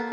[0.00, 0.06] Hej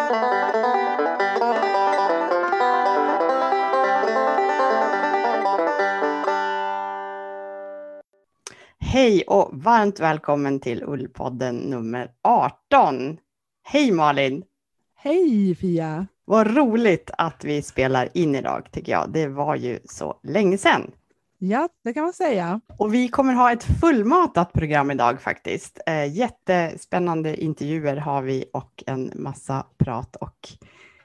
[9.28, 13.18] och varmt välkommen till Ullpodden nummer 18.
[13.64, 14.44] Hej Malin!
[14.96, 16.08] Hej Fia!
[16.26, 19.10] Vad roligt att vi spelar in idag tycker jag.
[19.10, 20.92] Det var ju så länge sedan.
[21.40, 22.62] Ja, det kan man säga.
[22.78, 25.80] Och vi kommer ha ett fullmatat program idag faktiskt.
[25.88, 30.50] Eh, jättespännande intervjuer har vi och en massa prat och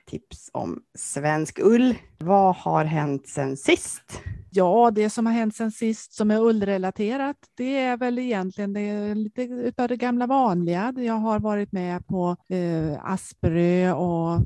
[0.06, 1.94] tips om svensk ull.
[2.18, 4.22] Vad har hänt sen sist?
[4.50, 8.80] Ja, det som har hänt sen sist som är ullrelaterat, det är väl egentligen det
[8.80, 10.94] är lite av det gamla vanliga.
[10.96, 14.40] Jag har varit med på eh, Asperö och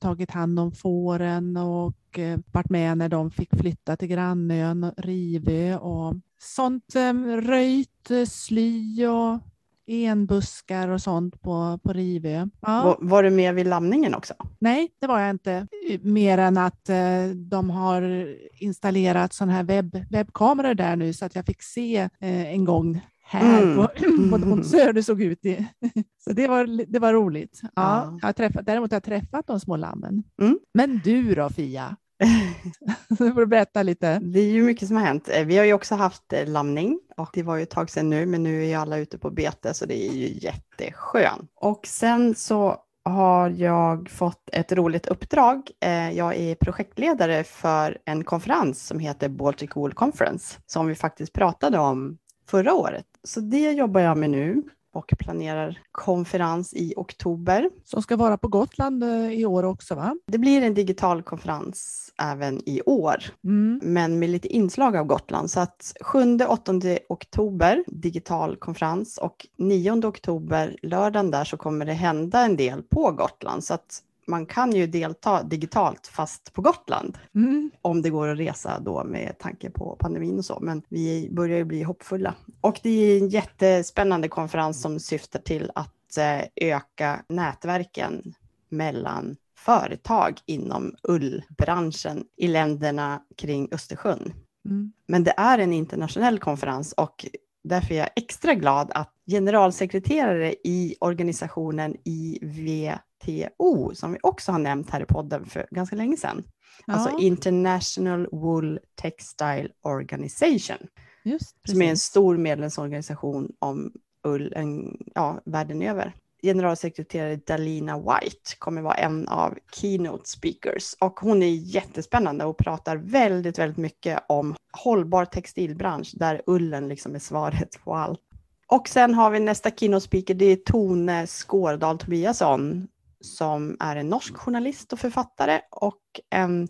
[0.00, 5.76] tagit hand om fåren och eh, varit med när de fick flytta till grannön Rivö
[5.76, 9.38] och sånt eh, röjt eh, sly och
[9.86, 12.46] enbuskar och sånt på, på Rivö.
[12.60, 12.84] Ja.
[12.84, 14.34] Var, var, du med vid lamningen också?
[14.58, 15.66] Nej, det var jag inte.
[16.02, 18.28] Mer än att eh, de har
[18.60, 23.00] installerat sådana här webb, webbkameror där nu så att jag fick se eh, en gång
[23.30, 23.76] här mm.
[23.76, 23.88] på,
[24.30, 25.44] på Donsö hur det såg ut.
[25.44, 25.66] I.
[26.24, 27.60] Så det var, det var roligt.
[27.62, 28.18] Ja, ja.
[28.20, 30.22] Jag har träffat, däremot har jag träffat de små lammen.
[30.40, 30.58] Mm.
[30.74, 31.96] Men du då Fia?
[33.08, 34.18] du får berätta lite.
[34.18, 35.28] Det är ju mycket som har hänt.
[35.28, 38.10] Eh, vi har ju också haft eh, lamning och det var ju ett tag sedan
[38.10, 41.50] nu, men nu är ju alla ute på bete så det är ju jätteskönt.
[41.54, 45.70] Och sen så har jag fått ett roligt uppdrag.
[45.80, 51.32] Eh, jag är projektledare för en konferens som heter Baltic Wool Conference, som vi faktiskt
[51.32, 52.18] pratade om
[52.50, 53.06] förra året.
[53.24, 57.70] Så det jobbar jag med nu och planerar konferens i oktober.
[57.84, 60.16] Som ska vara på Gotland eh, i år också va?
[60.26, 63.80] Det blir en digital konferens även i år, mm.
[63.82, 65.50] men med lite inslag av Gotland.
[65.50, 72.40] Så att 7-8 oktober digital konferens och 9 oktober lördagen där så kommer det hända
[72.40, 73.64] en del på Gotland.
[73.64, 77.70] Så att man kan ju delta digitalt fast på Gotland mm.
[77.82, 80.58] om det går att resa då med tanke på pandemin och så.
[80.60, 82.34] Men vi börjar ju bli hoppfulla.
[82.60, 88.34] Och det är en jättespännande konferens som syftar till att eh, öka nätverken
[88.68, 94.32] mellan företag inom ullbranschen i länderna kring Östersjön.
[94.64, 94.92] Mm.
[95.06, 97.26] Men det är en internationell konferens och
[97.64, 104.58] därför är jag extra glad att generalsekreterare i organisationen IVT ITO, som vi också har
[104.58, 106.42] nämnt här i podden för ganska länge sedan.
[106.86, 106.94] Ja.
[106.94, 110.86] Alltså International Wool Textile Organization.
[111.24, 113.92] Just, som är en stor medlemsorganisation om
[114.26, 116.14] ull en, ja, världen över.
[116.42, 122.96] Generalsekreterare Dalina White kommer vara en av keynote speakers och hon är jättespännande och pratar
[122.96, 128.20] väldigt, väldigt mycket om hållbar textilbransch där ullen liksom är svaret på allt.
[128.66, 132.88] Och sen har vi nästa keynote speaker, det är Tone Skårdal Tobiasson
[133.20, 136.00] som är en norsk journalist och författare och
[136.30, 136.68] en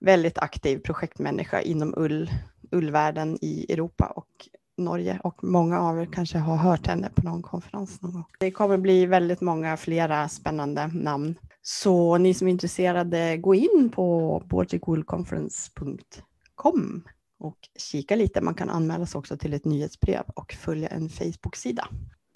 [0.00, 2.30] väldigt aktiv projektmänniska inom ull,
[2.70, 7.42] ullvärlden i Europa och Norge och många av er kanske har hört henne på någon
[7.42, 8.24] konferens någon gång.
[8.38, 11.34] Det kommer bli väldigt många flera spännande namn.
[11.62, 17.02] Så ni som är intresserade, gå in på balticwoolconference.com
[17.38, 18.40] och kika lite.
[18.40, 21.88] Man kan anmäla sig också till ett nyhetsbrev och följa en Facebook-sida.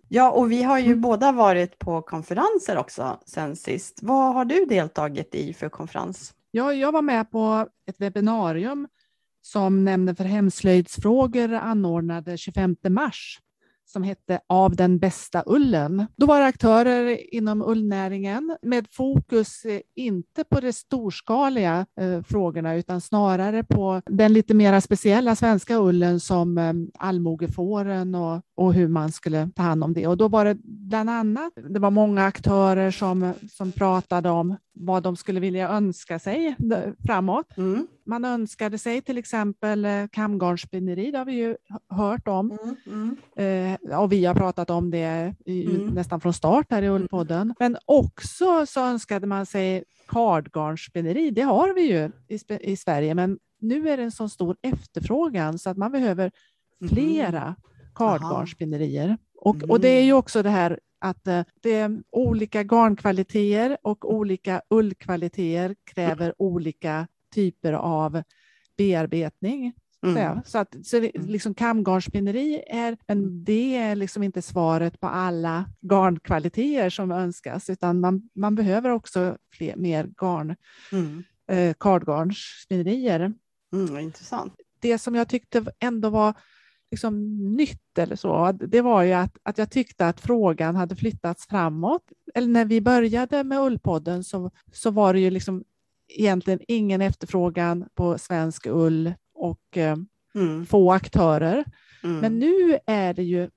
[0.08, 1.00] Ja, och vi har ju mm.
[1.00, 3.98] båda varit på konferenser också sen sist.
[4.02, 6.34] Vad har du deltagit i för konferens?
[6.50, 8.88] Ja, jag var med på ett webbinarium
[9.46, 13.40] som Nämnden för hemslöjdsfrågor anordnade 25 mars
[13.88, 16.06] som hette Av den bästa ullen.
[16.16, 22.74] Då var det aktörer inom ullnäringen med fokus eh, inte på de storskaliga eh, frågorna
[22.74, 28.88] utan snarare på den lite mer speciella svenska ullen som eh, allmogefåren och, och hur
[28.88, 30.06] man skulle ta hand om det.
[30.06, 35.02] Och då var det bland annat, det var många aktörer som, som pratade om vad
[35.02, 36.56] de skulle vilja önska sig
[37.06, 37.56] framåt.
[37.56, 37.86] Mm.
[38.06, 41.56] Man önskade sig till exempel eh, kamgarnsspinneri, det har vi ju
[41.88, 42.58] hört om.
[42.62, 43.76] Mm, mm.
[43.82, 45.86] Eh, och vi har pratat om det i, mm.
[45.86, 47.02] nästan från start här i mm.
[47.02, 47.54] Ullpodden.
[47.58, 53.38] Men också så önskade man sig kardgarnsspinneri, det har vi ju i, i, Sverige, men
[53.60, 56.30] nu är det en så stor efterfrågan så att man behöver
[56.80, 56.88] mm-hmm.
[56.88, 57.56] flera
[57.96, 59.18] kardgarnsspinnerier.
[59.34, 64.14] Och, och det är ju också det här att eh, det är olika garnkvaliteter och
[64.14, 68.22] olika ullkvaliteter kräver olika typer av
[68.76, 69.74] bearbetning.
[70.06, 70.40] Mm.
[70.44, 71.10] Så, att, så mm.
[71.14, 78.00] liksom kamgarnspinneri är, men det är liksom inte svaret på alla garnkvaliteter som önskas, utan
[78.00, 80.56] man, man behöver också fler, mer garn,
[80.92, 81.24] mm.
[81.50, 83.32] eh, kardgarnsspinnerier.
[83.72, 84.54] Mm, intressant.
[84.80, 86.34] Det som jag tyckte ändå var
[86.90, 91.46] liksom nytt eller så, det var ju att, att jag tyckte att frågan hade flyttats
[91.46, 92.02] framåt.
[92.34, 95.64] Eller när vi började med Ullpodden så, så var det ju liksom
[96.08, 99.96] egentligen ingen efterfrågan på svensk ull och eh,
[100.34, 100.66] mm.
[100.66, 101.64] få aktörer.
[102.04, 102.20] Mm.
[102.20, 103.50] Men nu är det ju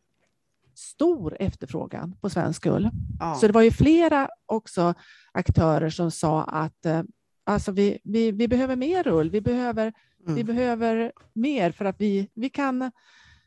[0.76, 2.90] stor efterfrågan på svensk ull.
[3.20, 3.36] Ja.
[3.36, 4.94] Så det var ju flera också
[5.32, 7.04] aktörer som sa att eh,
[7.44, 9.94] alltså vi, vi, vi behöver mer ull, vi behöver,
[10.26, 10.36] mm.
[10.36, 12.92] vi behöver mer för att vi, vi, kan,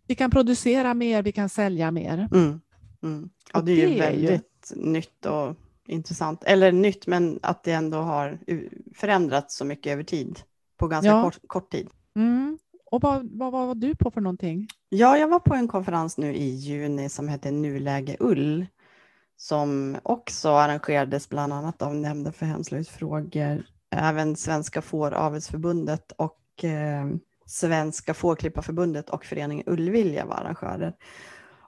[0.06, 2.28] vi kan producera mer, vi kan sälja mer.
[2.32, 2.60] Mm.
[3.02, 3.30] Mm.
[3.52, 4.82] Ja, det är ju det väldigt ju...
[4.82, 6.44] nytt och intressant.
[6.44, 8.38] Eller nytt, men att det ändå har
[8.94, 10.40] förändrats så mycket över tid,
[10.76, 11.22] på ganska ja.
[11.22, 11.88] kort, kort tid.
[12.16, 12.58] Mm.
[12.90, 14.68] Och vad, vad, vad var du på för någonting?
[14.88, 18.66] Ja, jag var på en konferens nu i juni som hette Nuläge Ull,
[19.36, 27.06] som också arrangerades bland annat av Nämnden för hemslöjdsfrågor, även Svenska Fåravelsförbundet och eh,
[27.46, 30.94] Svenska Fårklipparförbundet och föreningen Ullvilja var arrangörer.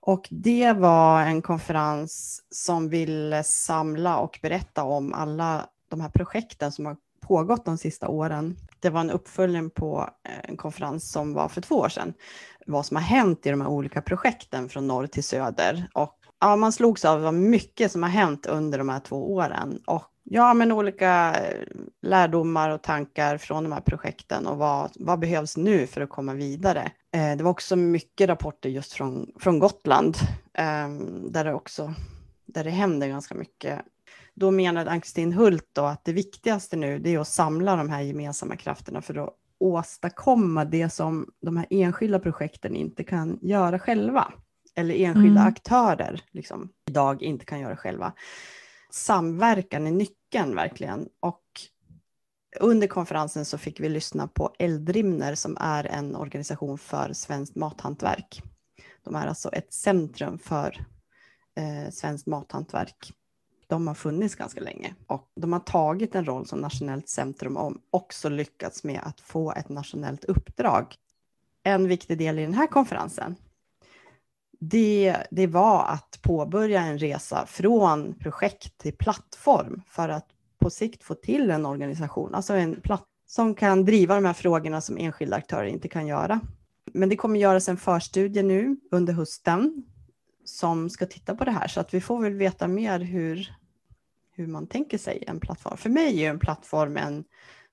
[0.07, 6.73] Och det var en konferens som ville samla och berätta om alla de här projekten
[6.73, 8.57] som har pågått de sista åren.
[8.81, 12.15] Det var en uppföljning på eh, en konferens som var för två år sedan.
[12.67, 15.89] Vad som har hänt i de här olika projekten från norr till söder.
[15.95, 19.83] Och ja, man slogs av vad mycket som har hänt under de här två åren.
[19.87, 21.67] Och ja, men olika eh,
[22.03, 26.35] lärdomar och tankar från de här projekten och vad, vad behövs nu för att komma
[26.35, 26.93] vidare.
[27.15, 30.17] Eh, det var också mycket rapporter just från, från Gotland,
[30.55, 30.89] eh,
[31.31, 31.95] där det också
[32.47, 33.81] där det händer ganska mycket.
[34.35, 38.01] Då menade Ann-Kristin Hult då att det viktigaste nu det är att samla de här
[38.01, 44.33] gemensamma krafterna för att åstadkomma det som de här enskilda projekten inte kan göra själva.
[44.77, 45.49] Eller enskilda mm.
[45.49, 48.13] aktörer liksom, idag inte kan göra själva.
[48.91, 51.09] Samverkan är nyckeln verkligen.
[51.21, 51.43] Och
[52.61, 58.43] under konferensen så fick vi lyssna på Eldrimner som är en organisation för svenskt mathantverk.
[59.05, 60.87] De är alltså ett centrum för
[61.57, 63.13] eh, svenskt mathantverk.
[63.67, 67.73] De har funnits ganska länge och de har tagit en roll som nationellt centrum och
[67.91, 70.95] också lyckats med att få ett nationellt uppdrag.
[71.63, 73.37] En viktig del i den här konferensen,
[74.69, 80.27] det, det var att påbörja en resa från projekt till plattform för att
[80.59, 84.81] på sikt få till en organisation, alltså en platt som kan driva de här frågorna
[84.81, 86.41] som enskilda aktörer inte kan göra.
[86.93, 89.85] Men det kommer göras en förstudie nu under hösten
[90.45, 93.55] som ska titta på det här, så att vi får väl veta mer hur,
[94.33, 95.77] hur man tänker sig en plattform.
[95.77, 97.25] För mig är en plattform en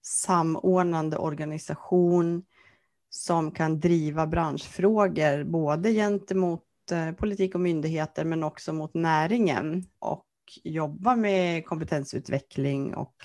[0.01, 2.43] samordnande organisation
[3.09, 6.63] som kan driva branschfrågor, både gentemot
[7.17, 10.25] politik och myndigheter, men också mot näringen och
[10.63, 13.15] jobba med kompetensutveckling och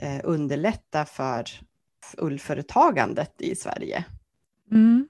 [0.00, 1.44] eh, underlätta för
[2.18, 4.04] ullföretagandet i Sverige.
[4.70, 5.08] Mm.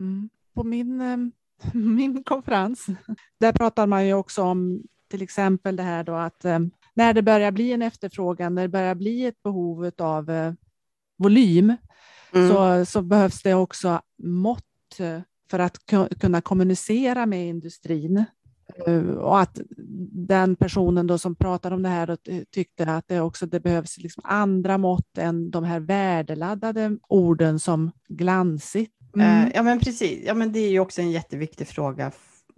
[0.00, 0.28] Mm.
[0.54, 1.16] På min, eh,
[1.74, 2.86] min konferens,
[3.38, 6.58] där pratar man ju också om till exempel det här då att eh,
[6.94, 10.52] när det börjar bli en efterfrågan, när det börjar bli ett behov av eh,
[11.16, 11.76] volym,
[12.32, 12.48] mm.
[12.48, 14.64] så, så behövs det också mått
[15.50, 15.78] för att
[16.20, 18.24] kunna kommunicera med industrin.
[18.86, 19.60] Eh, och att
[20.28, 22.16] den personen då som pratar om det här
[22.50, 27.90] tyckte att det också det behövs liksom andra mått än de här värdeladdade orden som
[28.08, 28.92] glansigt.
[29.14, 29.50] Mm.
[29.54, 32.12] Ja men precis, ja, men det är ju också en jätteviktig fråga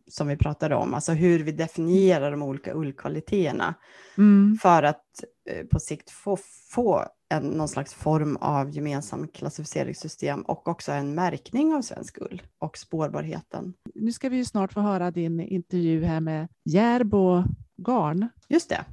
[0.08, 3.74] som vi pratade om, alltså hur vi definierar de olika ullkvaliteterna
[4.18, 4.58] mm.
[4.62, 6.38] för att eh, på sikt få,
[6.70, 12.42] få en, någon slags form av gemensam klassificeringssystem och också en märkning av svensk ull
[12.58, 13.74] och spårbarheten.
[13.94, 17.44] Nu ska vi ju snart få höra din intervju här med Järbo
[17.76, 18.28] Garn.
[18.48, 18.84] Just det.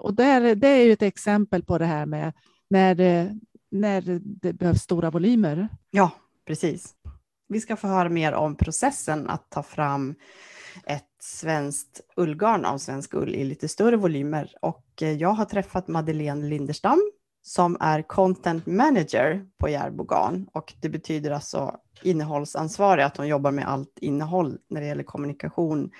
[0.00, 2.32] Och där, det är ju ett exempel på det här med
[2.70, 3.38] när det,
[3.70, 5.68] när det behövs stora volymer.
[5.90, 6.10] Ja,
[6.46, 6.94] precis.
[7.48, 10.14] Vi ska få höra mer om processen att ta fram
[10.86, 14.54] ett svenskt ullgarn av svensk ull i lite större volymer.
[14.60, 17.10] Och eh, jag har träffat Madeleine Linderstam
[17.46, 23.68] som är content manager på Järbogan och det betyder alltså innehållsansvarig, att hon jobbar med
[23.68, 25.90] allt innehåll när det gäller kommunikation,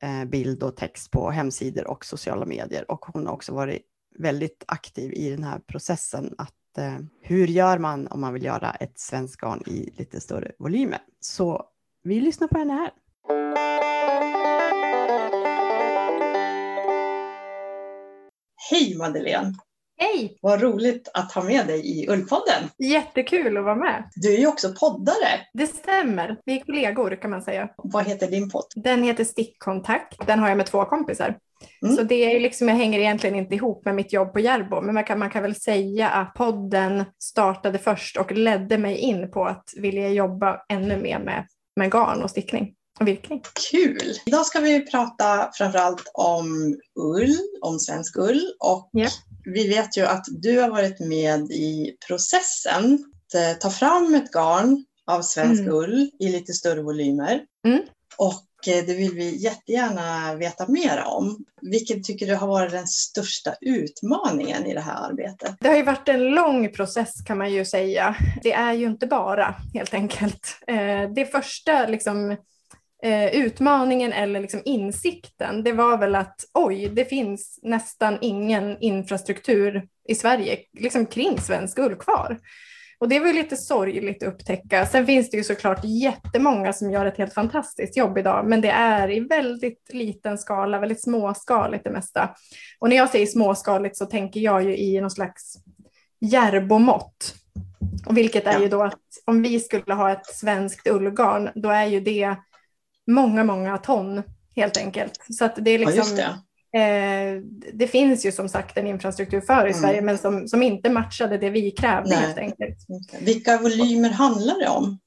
[0.00, 2.90] eh, bild och text på hemsidor och sociala medier.
[2.90, 3.82] Och hon har också varit
[4.18, 8.70] väldigt aktiv i den här processen att eh, hur gör man om man vill göra
[8.70, 11.00] ett svenskt garn i lite större volymer?
[11.20, 11.64] Så
[12.02, 12.90] vi lyssnar på henne här.
[18.70, 19.54] Hej Madeleine!
[19.98, 20.38] Hej!
[20.42, 22.68] Vad roligt att ha med dig i Ullpodden.
[22.78, 24.10] Jättekul att vara med.
[24.14, 25.46] Du är ju också poddare.
[25.52, 26.40] Det stämmer.
[26.44, 27.68] Vi är kollegor kan man säga.
[27.76, 28.66] Vad heter din podd?
[28.74, 30.26] Den heter Stickkontakt.
[30.26, 31.38] Den har jag med två kompisar.
[31.82, 31.96] Mm.
[31.96, 34.94] Så det är liksom, jag hänger egentligen inte ihop med mitt jobb på Järbo, men
[34.94, 39.44] man kan, man kan väl säga att podden startade först och ledde mig in på
[39.44, 41.46] att vilja jobba ännu mer med
[41.78, 42.74] med garn och stickning
[43.06, 43.42] virkning.
[43.70, 44.12] Kul!
[44.26, 49.12] Idag ska vi prata framförallt om ull, om svensk ull och yeah.
[49.44, 54.32] vi vet ju att du har varit med i processen att eh, ta fram ett
[54.32, 55.74] garn av svensk mm.
[55.74, 57.40] ull i lite större volymer.
[57.66, 57.82] Mm.
[58.16, 61.44] Och eh, det vill vi jättegärna veta mer om.
[61.62, 65.56] Vilken tycker du har varit den största utmaningen i det här arbetet?
[65.60, 68.16] Det har ju varit en lång process kan man ju säga.
[68.42, 70.58] Det är ju inte bara helt enkelt.
[70.66, 72.36] Eh, det första liksom,
[73.32, 80.14] utmaningen eller liksom insikten, det var väl att oj, det finns nästan ingen infrastruktur i
[80.14, 82.38] Sverige liksom kring svensk ull kvar.
[83.00, 84.86] Och det var lite sorgligt att upptäcka.
[84.86, 88.70] Sen finns det ju såklart jättemånga som gör ett helt fantastiskt jobb idag, men det
[88.70, 92.30] är i väldigt liten skala, väldigt småskaligt det mesta.
[92.78, 95.54] Och när jag säger småskaligt så tänker jag ju i någon slags
[96.20, 97.34] järbomått.
[98.06, 101.86] Och vilket är ju då att om vi skulle ha ett svenskt ullgarn, då är
[101.86, 102.36] ju det
[103.08, 104.22] många, många ton
[104.56, 105.12] helt enkelt.
[105.28, 106.34] Så att det är liksom, ja,
[106.74, 109.74] Eh, det finns ju som sagt en infrastruktur för i mm.
[109.74, 112.18] Sverige, men som, som inte matchade det vi krävde Nej.
[112.18, 112.76] helt enkelt.
[113.20, 114.98] Vilka volymer handlar det om?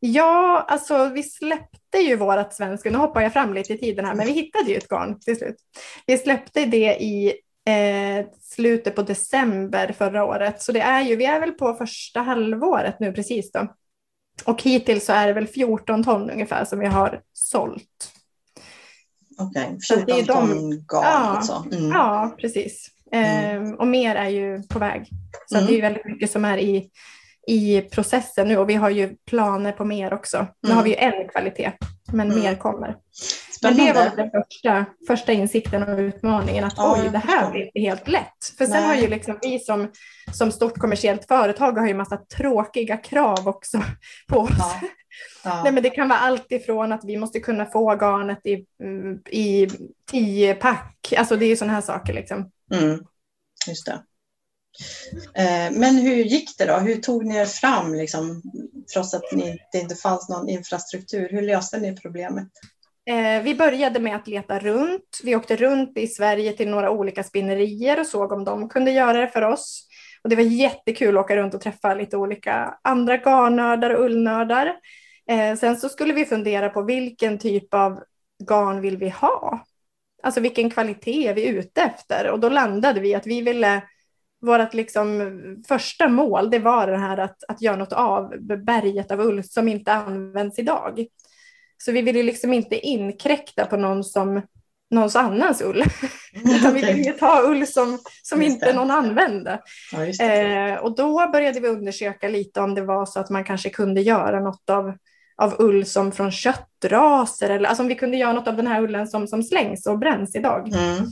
[0.00, 4.14] Ja, alltså vi släppte ju vårat svenska, nu hoppar jag fram lite i tiden här,
[4.14, 5.56] men vi hittade ju ett garn till slut.
[6.06, 7.28] Vi släppte det i
[7.68, 12.20] eh, slutet på december förra året, så det är ju, vi är väl på första
[12.20, 13.68] halvåret nu precis då.
[14.44, 18.12] Och hittills så är det väl 14 ton ungefär som vi har sålt.
[19.38, 20.14] Okej, okay.
[20.16, 21.64] 14 ton garn ja, alltså.
[21.72, 21.88] Mm.
[21.88, 22.90] Ja, precis.
[23.12, 23.66] Mm.
[23.66, 25.08] Eh, och mer är ju på väg.
[25.46, 25.66] Så mm.
[25.66, 26.90] det är väldigt mycket som är i,
[27.46, 30.46] i processen nu och vi har ju planer på mer också.
[30.62, 31.20] Nu har vi ju mm.
[31.20, 31.72] en kvalitet,
[32.12, 32.42] men mm.
[32.42, 32.96] mer kommer.
[33.64, 37.62] Men det var den första, första insikten och utmaningen att ja, oj, det här blir
[37.62, 38.44] inte helt lätt.
[38.58, 38.86] För sen Nej.
[38.86, 39.90] har ju liksom vi som,
[40.32, 43.82] som stort kommersiellt företag har ju massa tråkiga krav också
[44.28, 44.50] på oss.
[44.58, 44.80] Ja.
[45.44, 45.62] Ja.
[45.62, 48.66] Nej, men det kan vara allt ifrån att vi måste kunna få garnet i,
[49.30, 49.68] i
[50.10, 51.12] tio pack.
[51.16, 52.12] Alltså det är ju sådana här saker.
[52.12, 52.50] Liksom.
[52.74, 53.04] Mm.
[53.68, 54.02] Just det.
[55.34, 56.76] Eh, men hur gick det då?
[56.76, 58.42] Hur tog ni er fram liksom,
[58.94, 61.28] trots att ni, det inte fanns någon infrastruktur?
[61.30, 62.48] Hur löste ni problemet?
[63.06, 65.20] Eh, vi började med att leta runt.
[65.24, 69.20] Vi åkte runt i Sverige till några olika spinnerier och såg om de kunde göra
[69.20, 69.88] det för oss.
[70.22, 74.76] Och det var jättekul att åka runt och träffa lite olika andra garnnördar och ullnördar.
[75.30, 78.00] Eh, sen så skulle vi fundera på vilken typ av
[78.48, 79.64] garn vill vi ha?
[80.22, 82.30] Alltså vilken kvalitet är vi ute efter?
[82.30, 83.82] Och då landade vi att vi ville,
[84.40, 85.32] vårt liksom
[85.68, 88.34] första mål, det var det här att, att göra något av
[88.64, 91.06] berget av ull som inte används idag.
[91.78, 94.42] Så vi ville liksom inte inkräkta på någon som
[94.90, 95.84] någons annans ull.
[96.32, 99.62] Utan vi ville ju ta ull som, som inte någon använde.
[99.92, 103.70] Ja, eh, och då började vi undersöka lite om det var så att man kanske
[103.70, 104.92] kunde göra något av
[105.36, 108.82] av ull som från köttraser eller alltså om vi kunde göra något av den här
[108.82, 110.68] ullen som, som slängs och bränns idag.
[110.68, 111.06] Mm.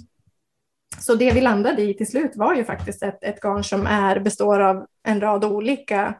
[0.98, 4.20] Så det vi landade i till slut var ju faktiskt ett, ett garn som är,
[4.20, 6.14] består av en rad olika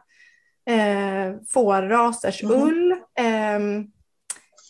[0.65, 2.61] eh, fårrasers mm.
[2.61, 2.91] ull.
[2.91, 3.59] Eh,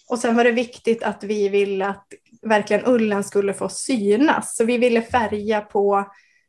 [0.10, 2.08] och sen var det viktigt att vi ville att
[2.42, 4.56] verkligen ullen skulle få synas.
[4.56, 6.06] Så vi ville färga på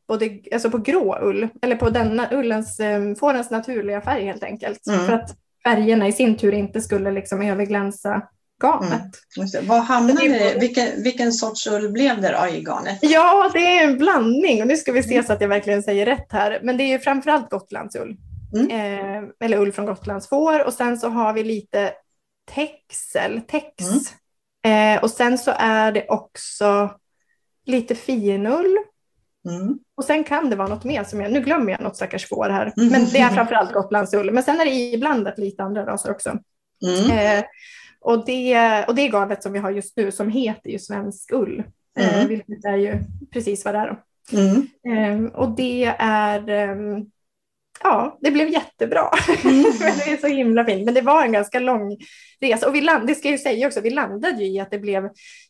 [0.09, 4.87] både alltså på grå ull, eller på denna ullens, eh, fårens naturliga färg helt enkelt.
[4.87, 5.07] Mm.
[5.07, 8.23] För att färgerna i sin tur inte skulle liksom överglänsa
[8.63, 9.13] garnet.
[9.37, 9.67] Mm.
[9.67, 12.99] Vad hamnade det, vilken, vilken sorts ull blev det då i garnet?
[13.03, 16.07] Ja, det är en blandning och nu ska vi se så att jag verkligen säger
[16.07, 16.61] rätt här.
[16.63, 18.17] Men det är ju framförallt Gotlandsull.
[18.55, 18.71] Mm.
[18.71, 21.93] Eh, eller ull från Gotlands får och sen så har vi lite
[22.45, 23.75] texel, tex.
[24.65, 24.97] Mm.
[24.97, 26.91] Eh, och sen så är det också
[27.65, 28.79] lite finull
[29.49, 29.79] Mm.
[29.95, 32.49] Och sen kan det vara något mer som jag, nu glömmer jag något stackars får
[32.49, 32.89] här, mm.
[32.89, 34.31] men det är framförallt gotlandsull.
[34.31, 36.39] Men sen är det iblandat lite andra raser också.
[36.87, 37.39] Mm.
[37.39, 37.45] Eh,
[38.01, 41.63] och, det, och det garnet som vi har just nu som heter ju svensk ull,
[41.99, 42.29] eh, mm.
[42.29, 42.99] vilket är ju
[43.33, 43.97] precis vad det är.
[44.33, 44.69] Mm.
[44.89, 47.07] Eh, och det är, ehm,
[47.85, 49.11] ja, det blev jättebra.
[49.45, 49.63] Mm.
[49.79, 51.97] det är så himla fint, men det var en ganska lång
[52.41, 52.69] resa.
[52.69, 55.05] Och vi land, det ska jag säga också, vi landade i att det blev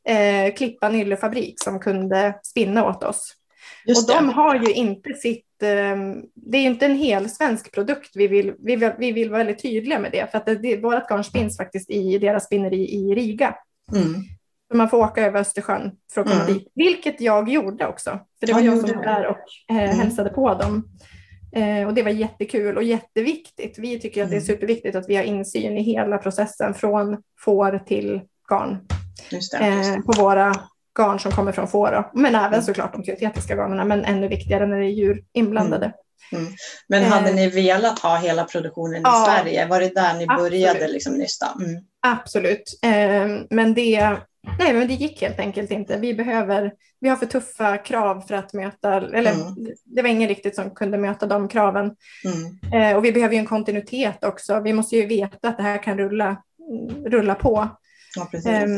[0.09, 3.35] eh, Klippan Yllefabrik som kunde spinna åt oss.
[3.87, 7.73] Just och de har ju inte sitt, ehm, det är ju inte en hel svensk
[7.73, 10.55] produkt, vi vill, vi vill, vi vill vara väldigt tydliga med det, för att det,
[10.55, 13.55] det, vårt garn spinns faktiskt i deras spinneri i Riga.
[13.93, 14.15] Mm.
[14.75, 16.55] Man får åka över Östersjön för att komma mm.
[16.55, 18.11] dit, vilket jag gjorde också.
[18.41, 19.99] För det var jag som var där och eh, mm.
[19.99, 20.89] hälsade på dem.
[21.55, 23.79] Eh, och det var jättekul och jätteviktigt.
[23.79, 24.47] Vi tycker att det är mm.
[24.47, 28.79] superviktigt att vi har insyn i hela processen från får till garn.
[29.31, 29.99] Just det, just det.
[29.99, 30.55] Eh, på våra
[30.99, 32.63] garn som kommer från får, men även mm.
[32.63, 35.93] såklart de syntetiska garnerna, men ännu viktigare när det är djur inblandade.
[36.33, 36.53] Mm.
[36.89, 37.35] Men hade eh.
[37.35, 39.67] ni velat ha hela produktionen i ja, Sverige?
[39.67, 40.51] Var det där ni absolut.
[40.53, 41.47] började liksom nysta?
[41.61, 41.85] Mm.
[42.01, 44.19] Absolut, eh, men det
[44.59, 45.97] Nej, men det gick helt enkelt inte.
[45.97, 49.55] Vi, behöver, vi har för tuffa krav för att möta, eller mm.
[49.85, 51.97] det var ingen riktigt som kunde möta de kraven.
[52.25, 52.83] Mm.
[52.83, 54.61] Eh, och vi behöver ju en kontinuitet också.
[54.61, 56.43] Vi måste ju veta att det här kan rulla,
[57.07, 57.69] rulla på.
[58.17, 58.69] Ja, eh,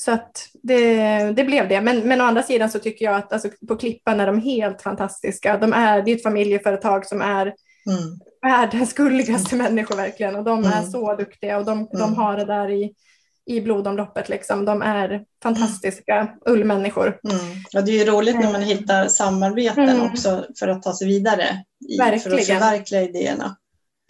[0.00, 0.96] så att det,
[1.32, 1.80] det blev det.
[1.80, 4.82] Men, men å andra sidan så tycker jag att alltså, på Klippan är de helt
[4.82, 5.58] fantastiska.
[5.58, 8.18] De är, det är ett familjeföretag som är mm.
[8.42, 10.36] världens gulligaste människor verkligen.
[10.36, 10.90] Och de är mm.
[10.90, 12.14] så duktiga och de, de mm.
[12.14, 12.94] har det där i
[13.46, 14.28] i blodomloppet.
[14.28, 14.64] Liksom.
[14.64, 17.06] De är fantastiska ullmänniskor.
[17.06, 17.40] Mm.
[17.70, 20.10] Ja, det är roligt när man hittar samarbeten mm.
[20.10, 22.20] också för att ta sig vidare i, Verkligen.
[22.20, 23.56] för att förverkliga idéerna.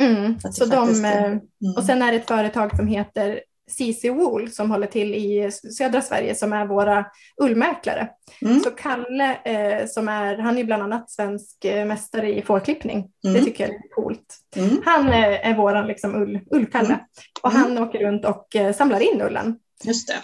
[0.02, 0.40] Mm.
[0.40, 1.40] Så de, är, mm.
[1.76, 3.40] Och sen är det ett företag som heter
[3.71, 7.07] CC Wool som håller till i södra Sverige som är våra
[7.43, 8.09] ullmäklare.
[8.43, 8.61] Mm.
[8.61, 13.11] Så Kalle eh, som är, han är bland annat svensk eh, mästare i fårklippning.
[13.25, 13.35] Mm.
[13.35, 14.39] Det tycker jag är coolt.
[14.57, 14.83] Mm.
[14.85, 17.05] Han eh, är våran liksom ull, ullkalle mm.
[17.43, 19.59] och han åker runt och eh, samlar in ullen.
[19.85, 20.21] Just det.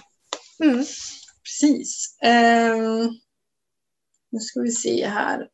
[0.64, 0.84] Mm.
[1.44, 2.18] Precis.
[2.24, 3.18] Um,
[4.30, 5.48] nu ska vi se här.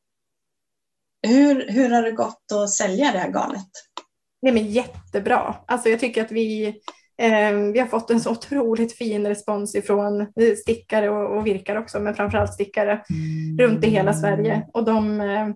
[1.26, 3.70] Hur, hur har det gått att sälja det här garnet?
[4.42, 5.56] Nej, men jättebra.
[5.66, 6.74] Alltså jag tycker att vi Ehm,
[7.18, 12.00] Ehm, vi har fått en så otroligt fin respons ifrån eh, stickare och, virkare också,
[12.00, 13.58] men framförallt stickare mm.
[13.58, 14.66] runt i hela Sverige.
[14.72, 15.48] Och de, eh,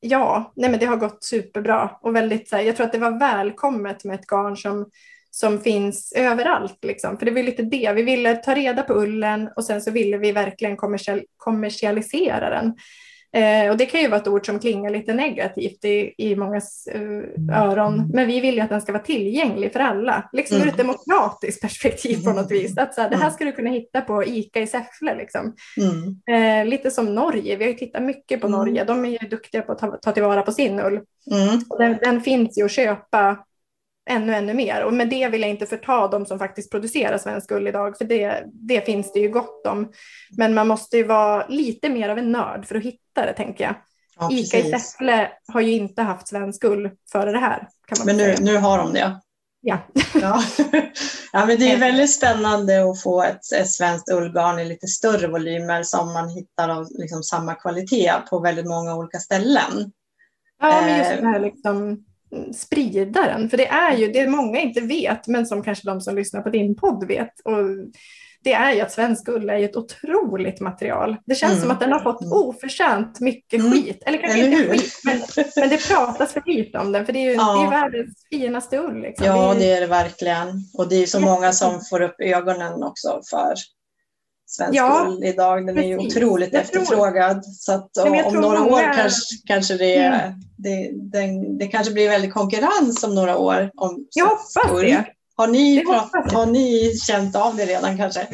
[0.00, 4.04] ja, nej men det har gått superbra och väldigt, jag tror att det var välkommet
[4.04, 4.90] med ett garn som,
[5.30, 6.84] som finns överallt.
[6.84, 7.18] Liksom.
[7.18, 10.18] För det var lite det, vi ville ta reda på ullen och sen så ville
[10.18, 12.76] vi verkligen kommersial, kommersialisera den.
[13.32, 16.86] Eh, och det kan ju vara ett ord som klingar lite negativt i, i mångas
[16.86, 20.68] eh, öron, men vi vill ju att den ska vara tillgänglig för alla, liksom mm.
[20.68, 22.78] ur ett demokratiskt perspektiv på något vis.
[22.78, 23.34] Att så här, det här mm.
[23.34, 25.14] ska du kunna hitta på ICA i Säffle.
[25.14, 25.54] Liksom.
[25.76, 26.62] Mm.
[26.62, 28.58] Eh, lite som Norge, vi har ju tittat mycket på mm.
[28.58, 31.00] Norge, de är ju duktiga på att ta, ta tillvara på sin ull.
[31.30, 31.60] Mm.
[31.78, 33.36] Den, den, finns ju att köpa
[34.08, 34.84] ännu, ännu mer.
[34.84, 38.04] Och med det vill jag inte förta de som faktiskt producerar svensk ull idag, för
[38.04, 39.92] det, det finns det ju gott om.
[40.36, 43.64] Men man måste ju vara lite mer av en nörd för att hitta det, tänker
[43.64, 43.74] jag.
[44.20, 47.68] Ja, Ica i Säffle har ju inte haft svensk ull före det här.
[47.86, 49.20] Kan man men nu, nu har de det?
[49.60, 49.78] Ja.
[50.14, 50.42] ja.
[51.32, 55.26] ja, men det är väldigt spännande att få ett, ett svenskt ullgarn i lite större
[55.26, 59.92] volymer som man hittar av liksom samma kvalitet på väldigt många olika ställen.
[60.60, 62.04] Ja, men just eh, det här liksom
[62.54, 63.50] sprida den.
[63.50, 66.50] För det är ju det många inte vet, men som kanske de som lyssnar på
[66.50, 67.40] din podd vet.
[67.44, 67.54] Och
[68.44, 71.16] det är ju att svensk ull är ett otroligt material.
[71.26, 71.62] Det känns mm.
[71.62, 73.72] som att den har fått oförtjänt mycket mm.
[73.72, 74.02] skit.
[74.06, 75.22] Eller kanske Eller inte skit, men,
[75.56, 77.06] men, det pratas för lite om den.
[77.06, 77.54] För det är ju ja.
[77.54, 79.00] det är världens finaste ull.
[79.00, 79.26] Liksom.
[79.26, 80.48] Ja, det är det verkligen.
[80.78, 83.54] Och det är så många som får upp ögonen också för
[84.48, 85.66] svensk ja, ull idag.
[85.66, 85.84] Den precis.
[85.84, 87.44] är ju otroligt jag efterfrågad.
[87.44, 90.20] Så att, om några år kanske, kanske det, mm.
[90.56, 93.70] det, det, det, kanske blir väldigt konkurrens om några år.
[93.76, 95.04] Om jag hoppas det.
[95.36, 98.26] Har ni, pratat, har ni känt av det redan kanske?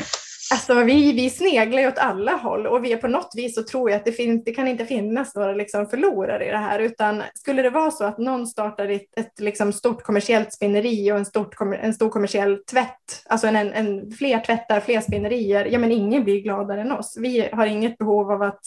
[0.54, 3.62] Alltså, vi, vi sneglar ju åt alla håll och vi är på något vis så
[3.62, 6.78] tror jag att det, finns, det kan inte finnas några liksom förlorare i det här,
[6.78, 11.16] utan skulle det vara så att någon startar ett, ett liksom stort kommersiellt spinneri och
[11.16, 15.78] en, stort, en stor kommersiell tvätt, alltså en, en, en, fler tvättar, fler spinnerier, ja
[15.78, 17.16] men ingen blir gladare än oss.
[17.20, 18.62] Vi har inget behov av att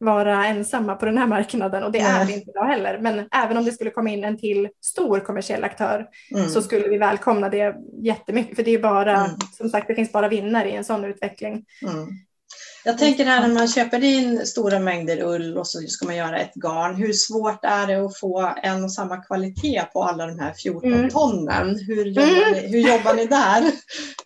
[0.00, 2.98] vara ensamma på den här marknaden och det är vi inte idag heller.
[2.98, 6.48] Men även om det skulle komma in en till stor kommersiell aktör mm.
[6.48, 8.56] så skulle vi välkomna det jättemycket.
[8.56, 9.30] För det är bara, mm.
[9.56, 11.64] som sagt, det finns bara vinnare i en sån utveckling.
[11.82, 12.08] Mm.
[12.84, 16.38] Jag tänker här när man köper in stora mängder ull och så ska man göra
[16.38, 16.94] ett garn.
[16.94, 20.92] Hur svårt är det att få en och samma kvalitet på alla de här 14
[20.92, 21.10] mm.
[21.10, 21.78] tonnen?
[21.86, 23.72] Hur jobbar, ni, hur jobbar ni där?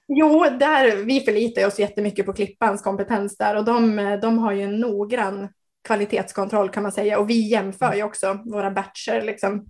[0.09, 4.63] Jo, där, vi förlitar oss jättemycket på Klippans kompetens där och de, de har ju
[4.63, 5.49] en noggrann
[5.85, 9.23] kvalitetskontroll kan man säga och vi jämför ju också våra batcher.
[9.23, 9.67] Liksom.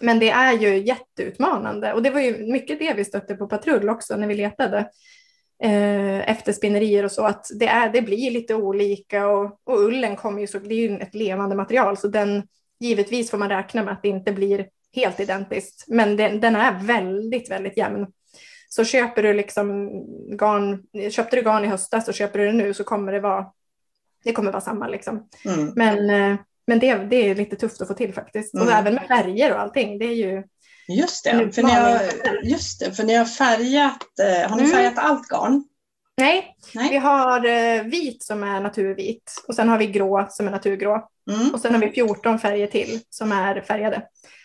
[0.00, 3.88] Men det är ju jätteutmanande och det var ju mycket det vi stötte på patrull
[3.88, 4.78] också när vi letade
[5.62, 10.16] eh, efter spinnerier och så att det, är, det blir lite olika och, och ullen
[10.16, 12.42] kommer ju så, det är ju ett levande material så den
[12.80, 16.78] givetvis får man räkna med att det inte blir helt identiskt men den, den är
[16.82, 18.06] väldigt, väldigt jämn.
[18.68, 19.90] Så köper du liksom
[20.36, 23.46] garn, köpte du garn i höstas och köper du det nu så kommer det vara
[24.24, 25.28] det kommer vara samma liksom.
[25.44, 25.72] Mm.
[25.76, 28.54] Men, eh, men det, det är lite tufft att få till faktiskt.
[28.54, 28.66] Mm.
[28.66, 29.98] Och även med färger och allting.
[29.98, 30.42] Det är ju
[30.88, 32.00] Just det, för ni har,
[32.42, 34.76] just det, för ni har färgat, eh, har ni mm.
[34.76, 35.64] färgat allt garn?
[36.16, 36.56] Nej.
[36.74, 40.50] Nej, vi har eh, vit som är naturvit och sen har vi grå som är
[40.50, 41.08] naturgrå.
[41.30, 41.54] Mm.
[41.54, 44.02] Och sen har vi 14 färger till som är färgade.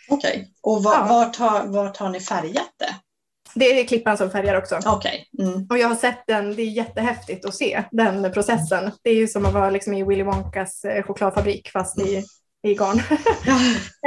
[0.10, 0.46] Okej, okay.
[0.62, 1.06] och var, ja.
[1.10, 2.96] vart, har, vart har ni färgat det?
[3.56, 4.76] Det är klippan som färgar också.
[4.76, 5.26] Okay.
[5.40, 5.68] Mm.
[5.70, 8.92] Och jag har sett den, det är jättehäftigt att se den processen.
[9.04, 12.24] Det är ju som att vara liksom i Willy Wonkas eh, chokladfabrik fast i,
[12.64, 12.98] i garn.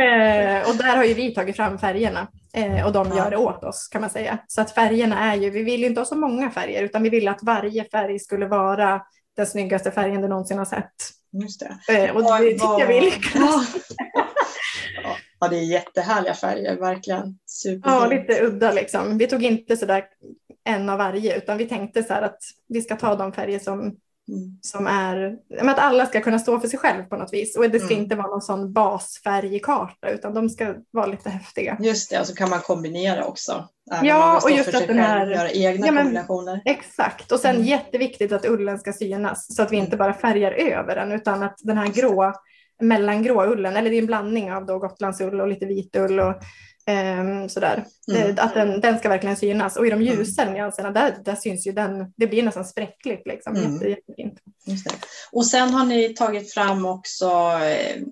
[0.00, 3.16] eh, och där har ju vi tagit fram färgerna eh, och de ja.
[3.16, 4.38] gör det åt oss kan man säga.
[4.46, 7.08] Så att färgerna är ju, vi vill ju inte ha så många färger utan vi
[7.08, 9.02] vill att varje färg skulle vara
[9.36, 10.92] den snyggaste färgen du någonsin har sett.
[11.42, 12.04] Just det.
[12.04, 13.66] Eh, och det tycker jag vi lyckas.
[15.40, 17.38] Ja, det är jättehärliga färger, verkligen.
[17.84, 19.18] Ja, lite udda liksom.
[19.18, 20.04] Vi tog inte sådär
[20.64, 24.58] en av varje, utan vi tänkte så att vi ska ta de färger som, mm.
[24.60, 27.56] som är, att alla ska kunna stå för sig själv på något vis.
[27.56, 28.02] Och det ska mm.
[28.02, 31.76] inte vara någon sån basfärgkarta, utan de ska vara lite häftiga.
[31.80, 33.68] Just det, och så kan man kombinera också.
[34.02, 35.26] Ja, och just att den här...
[35.26, 36.62] Göra egna ja, men, kombinationer.
[36.64, 37.66] Exakt, och sen mm.
[37.66, 41.58] jätteviktigt att ullen ska synas, så att vi inte bara färgar över den, utan att
[41.62, 42.34] den här grå
[42.82, 46.34] mellangrå ullen, eller det är en blandning av då Gotlandsull och lite vitull och
[46.90, 47.84] um, sådär.
[48.08, 48.22] Mm.
[48.22, 50.06] Eh, att den, den ska verkligen synas och i de mm.
[50.06, 50.54] ljusa mm.
[50.54, 53.56] nyanserna där, där syns ju den, det blir nästan spräckligt liksom.
[53.56, 53.72] Mm.
[53.72, 54.40] Jätte, jättefint.
[55.32, 57.26] Och sen har ni tagit fram också
[57.62, 58.02] eh,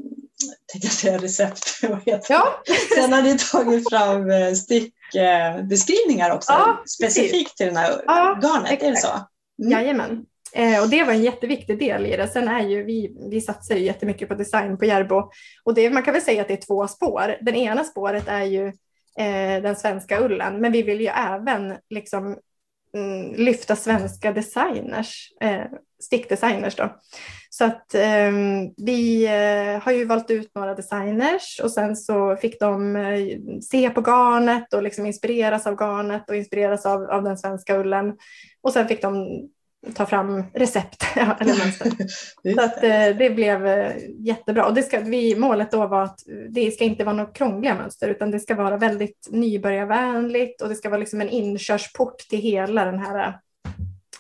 [0.73, 1.81] tänkte jag säga recept,
[2.29, 2.63] ja.
[2.95, 8.71] Sen har ni tagit fram eh, stickbeskrivningar också, ja, specifikt till den här ja, garnet,
[8.71, 8.83] exakt.
[8.83, 9.27] är det så?
[9.63, 9.73] Mm.
[9.73, 10.25] Jajamän.
[10.53, 12.29] Eh, och det var en jätteviktig del i det.
[12.29, 15.31] Sen är ju vi, vi satsar ju jättemycket på design på Järbo
[15.65, 17.37] och det, man kan väl säga att det är två spår.
[17.41, 18.67] Den ena spåret är ju
[19.19, 22.37] eh, den svenska ullen, men vi vill ju även liksom
[22.95, 25.65] mm, lyfta svenska designers, eh,
[26.03, 26.97] stickdesigners då.
[27.51, 29.27] Så att ehm, eh, vi
[29.83, 34.75] har ju valt ut några designers och sen så fick de eh, se på garnet
[34.75, 38.17] och liksom inspireras av garnet och inspireras av, av den svenska ullen.
[38.63, 39.27] Och sen fick de
[39.95, 41.93] ta fram recept eller mönster.
[42.55, 44.67] så att, eh, det blev eh, jättebra.
[44.67, 48.09] Och det ska, vi, målet då var att det ska inte vara några krångliga mönster
[48.09, 52.85] utan det ska vara väldigt nybörjarvänligt och det ska vara liksom en inkörsport till hela
[52.85, 53.39] den här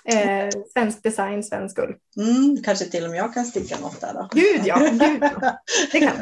[0.04, 1.94] eh, svensk design, svensk ull.
[2.16, 4.28] Mm, kanske till och med jag kan sticka något där då.
[4.32, 5.58] Gud ja, gud ja.
[5.92, 6.14] det kan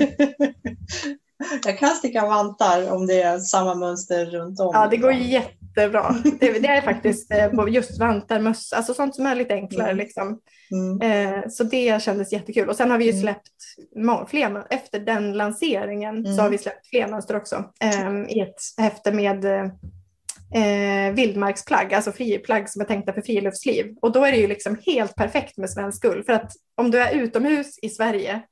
[1.65, 4.71] Jag kan sticka vantar om det är samma mönster runt om.
[4.73, 6.15] Ja, det går jätte jättebra.
[6.41, 9.91] Det, det är faktiskt eh, just vantar, mössa, alltså sånt som är lite enklare.
[9.91, 9.97] Mm.
[9.97, 10.41] Liksom.
[10.71, 11.35] Mm.
[11.37, 12.69] Eh, så det kändes jättekul.
[12.69, 13.23] Och sen har vi ju mm.
[13.23, 16.51] släppt fler, efter den lanseringen så har mm.
[16.51, 22.83] vi släppt fler mönster också eh, i ett häfte med eh, vildmarksplagg, alltså friplagg som
[22.83, 23.95] är tänkta för friluftsliv.
[24.03, 26.25] Och då är det ju liksom helt perfekt med svensk ull.
[26.25, 28.43] För att om du är utomhus i Sverige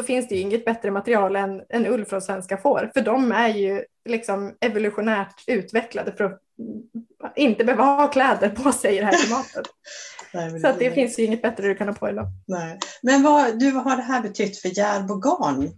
[0.00, 2.90] då finns det ju inget bättre material än, än ull från svenska får.
[2.94, 6.40] För de är ju liksom evolutionärt utvecklade för att
[7.36, 9.66] inte behöva ha kläder på sig i det här klimatet.
[10.34, 12.26] Nej, så att det finns ju inget bättre du kan ha på idag.
[12.46, 12.78] Nej.
[13.02, 15.70] Men vad, du, vad har det här betytt för Järbo garn?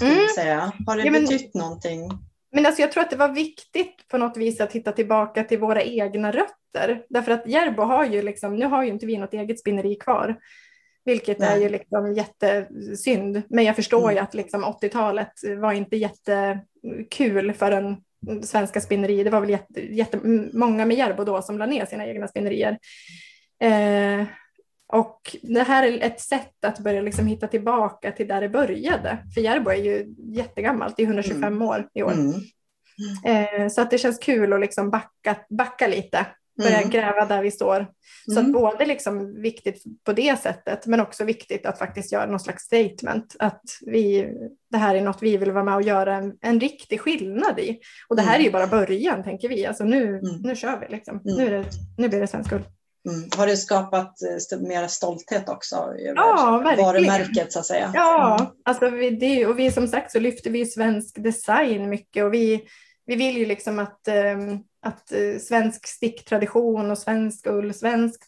[0.00, 0.28] Mm.
[0.34, 0.72] Säga?
[0.86, 2.10] Har det ja, men, betytt någonting?
[2.52, 5.58] Men alltså jag tror att det var viktigt på något vis att hitta tillbaka till
[5.58, 7.02] våra egna rötter.
[7.08, 10.36] Därför att Järbo har ju liksom, nu har ju inte vi något eget spinneri kvar.
[11.04, 11.48] Vilket Nej.
[11.48, 13.42] är ju liksom jättesynd.
[13.48, 14.14] Men jag förstår mm.
[14.14, 17.96] ju att liksom 80-talet var inte jättekul för en
[18.42, 19.24] svenska spinneri.
[19.24, 22.78] Det var väl jätte, jättemånga med Järbo då som la ner sina egna spinnerier.
[23.62, 24.26] Eh,
[24.92, 29.18] och det här är ett sätt att börja liksom hitta tillbaka till där det började.
[29.34, 31.62] För Järbo är ju jättegammalt, det är 125 mm.
[31.62, 32.12] år i år.
[32.12, 32.32] Mm.
[33.24, 36.90] Eh, så att det känns kul att liksom backa, backa lite börja mm.
[36.90, 37.86] gräva där vi står.
[38.24, 38.46] Så mm.
[38.46, 42.64] att både liksom viktigt på det sättet, men också viktigt att faktiskt göra någon slags
[42.64, 43.36] statement.
[43.38, 44.28] Att vi,
[44.70, 47.78] det här är något vi vill vara med och göra en, en riktig skillnad i.
[48.08, 49.66] Och det här är ju bara början, tänker vi.
[49.66, 50.40] Alltså nu, mm.
[50.42, 51.20] nu kör vi, liksom.
[51.20, 51.36] Mm.
[51.36, 51.64] nu, det,
[51.98, 52.64] nu blir det svensk ull.
[53.08, 53.28] Mm.
[53.36, 54.14] Har det skapat
[54.52, 57.90] eh, mer stolthet också över ja, varumärket så att säga?
[57.94, 58.52] Ja, mm.
[58.64, 62.64] alltså vi, det, och vi som sagt så lyfter vi svensk design mycket och vi,
[63.06, 68.22] vi vill ju liksom att um, att eh, svensk sticktradition och svensk ull, svensk,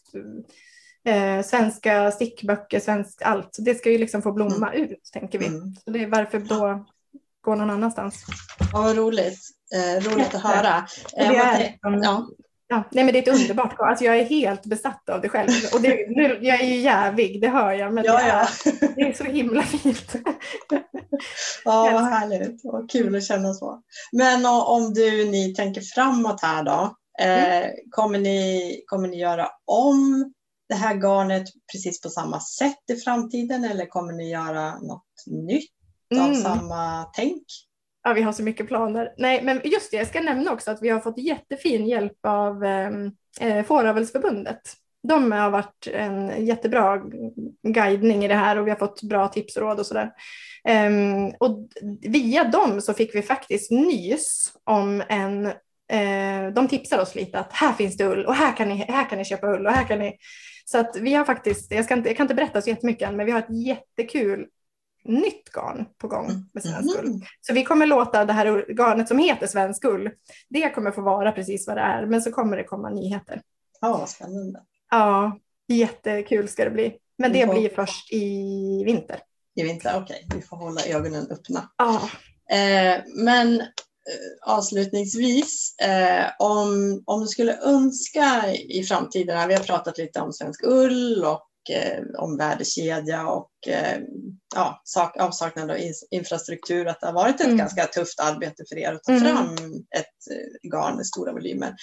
[1.05, 4.89] eh, svenska stickböcker, svenskt allt, det ska ju liksom få blomma mm.
[4.89, 5.47] ut tänker vi.
[5.47, 5.75] Mm.
[5.75, 6.85] Så det är varför då
[7.41, 8.25] gå någon annanstans.
[8.73, 9.39] Ja, vad roligt.
[9.75, 10.77] Eh, roligt att höra.
[11.17, 12.27] Eh, det är, ja.
[12.69, 15.49] Ja, nej men det är ett underbart alltså Jag är helt besatt av det själv.
[15.73, 18.47] Och det, nu, jag är ju jävig, det hör jag, men ja, det, är, ja.
[18.95, 20.15] det är så himla fint.
[21.65, 22.61] ja, vad härligt.
[22.63, 23.81] Vad kul att känna så.
[24.11, 26.95] Men om du, ni tänker framåt här då.
[27.19, 27.71] Eh, mm.
[27.91, 30.33] kommer, ni, kommer ni göra om
[30.69, 35.71] det här garnet precis på samma sätt i framtiden eller kommer ni göra något nytt
[36.15, 36.41] av mm.
[36.41, 37.43] samma tänk?
[38.07, 39.13] Ja, vi har så mycket planer.
[39.17, 42.63] Nej, men just det, jag ska nämna också att vi har fått jättefin hjälp av
[42.63, 44.61] ehm, eh, Fåravelsförbundet.
[45.07, 47.01] De har varit en jättebra
[47.63, 50.11] guidning i det här och vi har fått bra tips och råd och sådär.
[50.87, 51.67] Um, och
[52.01, 57.53] via dem så fick vi faktiskt nys om en uh, de tipsar oss lite att
[57.53, 59.87] här finns det ull och här kan ni, här kan ni köpa ull och här
[59.87, 60.17] kan ni.
[60.65, 63.15] Så att vi har faktiskt, jag, ska inte, jag kan inte berätta så jättemycket än,
[63.15, 64.47] men vi har ett jättekul
[65.07, 67.25] nytt garn på gång med svensk ull.
[67.41, 70.09] Så vi kommer låta det här garnet som heter svensk ull,
[70.49, 73.41] det kommer få vara precis vad det är, men så kommer det komma nyheter.
[73.81, 74.59] Ja, vad spännande.
[74.91, 76.97] Ja, jättekul ska det bli.
[77.17, 79.19] Men det blir först i vinter.
[79.55, 80.23] I vinter, okej.
[80.25, 80.39] Okay.
[80.39, 81.69] Vi får hålla ögonen öppna.
[81.77, 82.09] Ja.
[82.55, 83.61] Eh, men
[84.07, 90.33] Eh, avslutningsvis, eh, om, om du skulle önska i framtiden, vi har pratat lite om
[90.33, 93.99] Svensk Ull och eh, om värdekedja och eh,
[94.55, 95.77] ja, sak, avsaknad av
[96.11, 97.57] infrastruktur, att det har varit ett mm.
[97.57, 99.23] ganska tufft arbete för er att ta mm.
[99.23, 99.55] fram
[99.95, 101.75] ett eh, garn med stora volymer.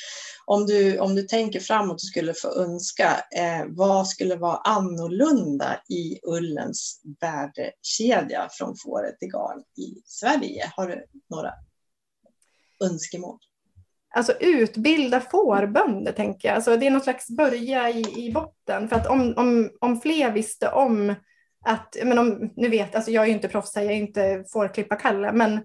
[0.47, 5.81] Om du, om du tänker framåt och skulle få önska, eh, vad skulle vara annorlunda
[5.89, 10.73] i ullens värdekedja från fåret till garn i Sverige?
[10.77, 11.53] Har du några
[12.85, 13.39] önskemål?
[14.15, 16.55] Alltså utbilda fårbönder tänker jag.
[16.55, 18.89] Alltså, det är någon slags börja i, i botten.
[18.89, 21.15] För att om, om, om fler visste om
[21.65, 24.45] att, men om, nu vet, alltså jag är ju inte proffs här, jag är inte
[24.53, 25.61] fårklipparkalle, men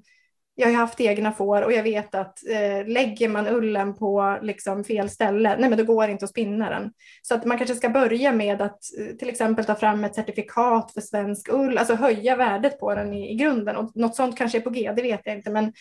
[0.55, 4.83] jag har haft egna får och jag vet att eh, lägger man ullen på liksom
[4.83, 6.91] fel ställe, nej men då går det inte att spinna den.
[7.21, 10.91] Så att man kanske ska börja med att eh, till exempel ta fram ett certifikat
[10.93, 13.75] för svensk ull, alltså höja värdet på den i, i grunden.
[13.75, 15.73] Och något sånt kanske är på G, det vet jag inte, men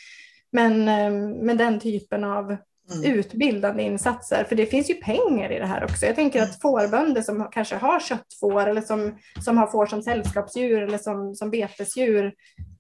[0.52, 1.10] men eh,
[1.44, 2.56] med den typen av
[2.92, 3.18] mm.
[3.18, 6.06] utbildande insatser, för det finns ju pengar i det här också.
[6.06, 10.82] Jag tänker att fårbönder som kanske har köttfår eller som, som har får som sällskapsdjur
[10.82, 12.32] eller som, som betesdjur,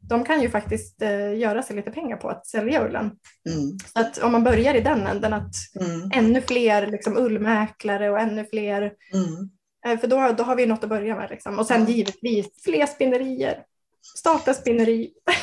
[0.08, 3.04] de kan ju faktiskt eh, göra sig lite pengar på att sälja ullen.
[3.50, 3.78] Mm.
[3.92, 6.10] Så att om man börjar i den änden, att mm.
[6.14, 9.50] ännu fler liksom, ullmäklare och ännu fler, mm.
[9.86, 11.30] eh, för då, då har vi något att börja med.
[11.30, 11.58] Liksom.
[11.58, 13.64] Och sen givetvis fler spinnerier.
[14.16, 15.10] Starta spinneri.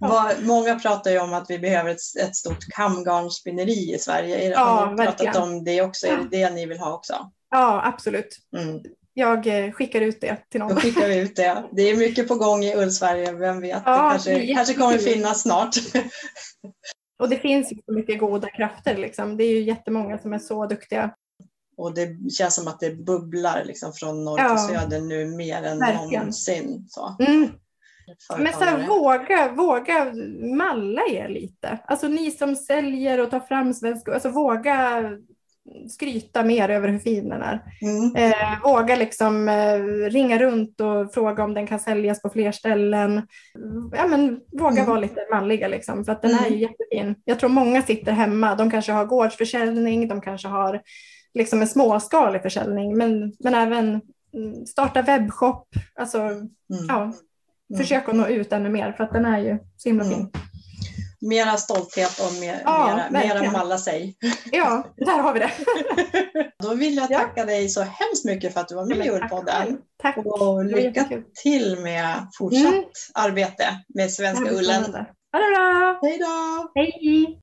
[0.00, 0.32] ja.
[0.40, 4.50] Många pratar ju om att vi behöver ett, ett stort kamgarnspinneri i Sverige.
[4.50, 5.48] Ja, har ni pratat verkligen.
[5.48, 6.06] om det också?
[6.06, 7.30] Är det det ni vill ha också?
[7.50, 8.38] Ja, absolut.
[8.56, 8.82] Mm.
[9.14, 10.74] Jag eh, skickar ut det till någon.
[10.74, 11.64] Då skickar vi ut det.
[11.72, 13.82] Det är mycket på gång i Ullsverige, vem vet?
[13.86, 15.74] Ja, det kanske, det kanske kommer finnas snart.
[17.18, 18.96] Och det finns så mycket goda krafter.
[18.96, 19.36] Liksom.
[19.36, 21.14] Det är ju jättemånga som är så duktiga.
[21.76, 25.62] Och det känns som att det bubblar liksom från norr ja, till söder nu mer
[25.62, 26.20] än verkligen.
[26.20, 26.86] någonsin.
[26.88, 27.16] Så.
[27.20, 27.50] Mm.
[28.38, 30.12] Men så här, våga, våga
[30.56, 31.78] malla er lite.
[31.84, 35.04] Alltså ni som säljer och tar fram svensk, alltså våga
[35.88, 37.62] skryta mer över hur fin den är.
[37.82, 38.16] Mm.
[38.16, 39.78] Eh, våga liksom eh,
[40.10, 43.26] ringa runt och fråga om den kan säljas på fler ställen.
[43.96, 44.86] Ja, men våga mm.
[44.86, 46.44] vara lite manliga liksom, för att den mm.
[46.44, 47.14] är ju jättefin.
[47.24, 50.80] Jag tror många sitter hemma, de kanske har gårdsförsäljning, de kanske har
[51.34, 54.00] liksom en småskalig försäljning, men, men även
[54.34, 55.68] mm, starta webbshop.
[55.94, 56.86] Alltså, mm.
[56.88, 57.12] ja,
[57.72, 57.82] Mm.
[57.82, 60.12] Försök att nå ut ännu mer för att den är ju så himla fin.
[60.12, 60.30] Mm.
[61.20, 64.16] Mera stolthet och mer, ja, mera, mera malla sig.
[64.52, 65.50] Ja, där har vi det.
[66.62, 67.44] Då vill jag tacka ja.
[67.44, 69.78] dig så hemskt mycket för att du var med ja, i Ullpodden.
[70.02, 70.16] Tack.
[70.16, 71.08] Och lycka
[71.42, 72.84] till med fortsatt mm.
[73.14, 73.64] arbete
[73.94, 74.84] med Svenska Ullen.
[74.84, 75.98] Ha det bra!
[76.02, 76.72] Hej då!
[76.74, 77.40] Hej!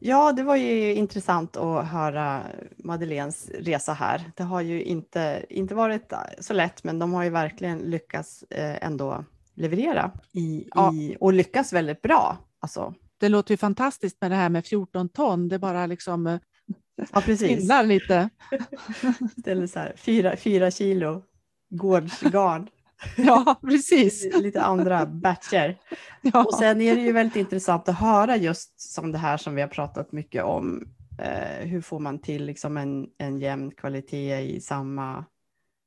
[0.00, 2.42] Ja, det var ju intressant att höra
[2.76, 4.30] Madeleines resa här.
[4.36, 8.86] Det har ju inte, inte varit så lätt, men de har ju verkligen lyckats eh,
[8.86, 10.94] ändå leverera i, ja.
[10.94, 12.36] i, och lyckas väldigt bra.
[12.60, 12.94] Alltså.
[13.20, 15.48] Det låter ju fantastiskt med det här med 14 ton.
[15.48, 16.38] Det bara liksom eh,
[17.12, 17.48] ja, precis.
[17.82, 18.30] lite.
[19.50, 21.22] är så här, fyra, fyra kilo
[21.70, 22.68] gårdsgarn.
[23.16, 24.36] Ja, precis.
[24.36, 25.78] Lite andra batcher.
[26.22, 26.44] Ja.
[26.44, 29.60] Och sen är det ju väldigt intressant att höra just som det här som vi
[29.60, 30.88] har pratat mycket om.
[31.18, 35.24] Eh, hur får man till liksom en, en jämn kvalitet i samma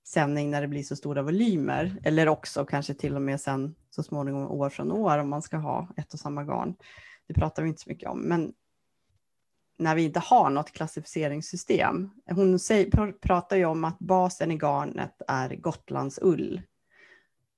[0.08, 1.95] sändning när det blir så stora volymer?
[2.04, 5.58] Eller också kanske till och med sen så småningom år från år om man ska
[5.58, 6.76] ha ett och samma garn.
[7.28, 8.21] Det pratar vi inte så mycket om.
[8.21, 8.54] Men
[9.78, 12.10] när vi inte har något klassificeringssystem.
[12.32, 16.62] Hon säger, pratar ju om att basen i garnet är Gotlandsull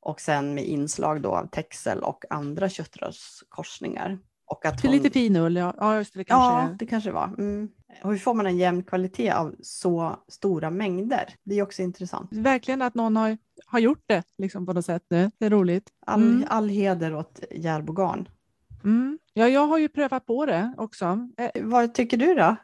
[0.04, 4.20] och sen med inslag då av texel och andra köttrörskorsningar.
[4.46, 4.92] Och att hon...
[4.92, 5.74] Lite finull, ja.
[5.78, 7.28] Ja, just det, kanske ja, det kanske var.
[7.38, 7.70] Mm.
[8.02, 11.36] Hur får man en jämn kvalitet av så stora mängder?
[11.44, 12.30] Det är också intressant.
[12.32, 15.32] Verkligen att någon har, har gjort det liksom på något sätt nu.
[15.38, 15.90] Det är roligt.
[16.06, 16.46] All, mm.
[16.50, 18.30] all heder åt Järbogarn.
[18.84, 19.20] Mm.
[19.34, 21.30] Ja, jag har ju prövat på det också.
[21.38, 22.56] Eh, vad tycker du då?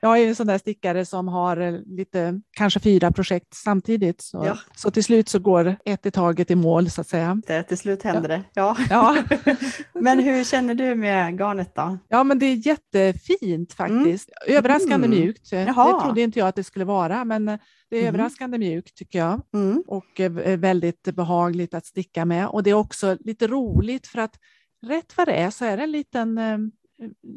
[0.00, 4.20] Jag är en sån där stickare som har eh, lite, kanske fyra projekt samtidigt.
[4.20, 4.58] Så, ja.
[4.76, 7.40] så till slut så går ett i taget i mål så att säga.
[7.46, 8.76] Det, till slut händer det, ja.
[8.90, 9.16] ja.
[9.92, 11.98] men hur känner du med garnet då?
[12.08, 14.30] Ja, men det är jättefint faktiskt.
[14.46, 14.58] Mm.
[14.58, 15.10] Överraskande mm.
[15.10, 15.52] mjukt.
[15.52, 15.92] Jaha.
[15.92, 17.44] Det trodde inte jag att det skulle vara, men
[17.90, 18.14] det är mm.
[18.14, 19.42] överraskande mjukt tycker jag.
[19.54, 19.84] Mm.
[19.86, 20.20] Och
[20.58, 22.48] väldigt behagligt att sticka med.
[22.48, 24.38] Och det är också lite roligt för att
[24.86, 26.58] rätt vad det är så är det en liten, eh,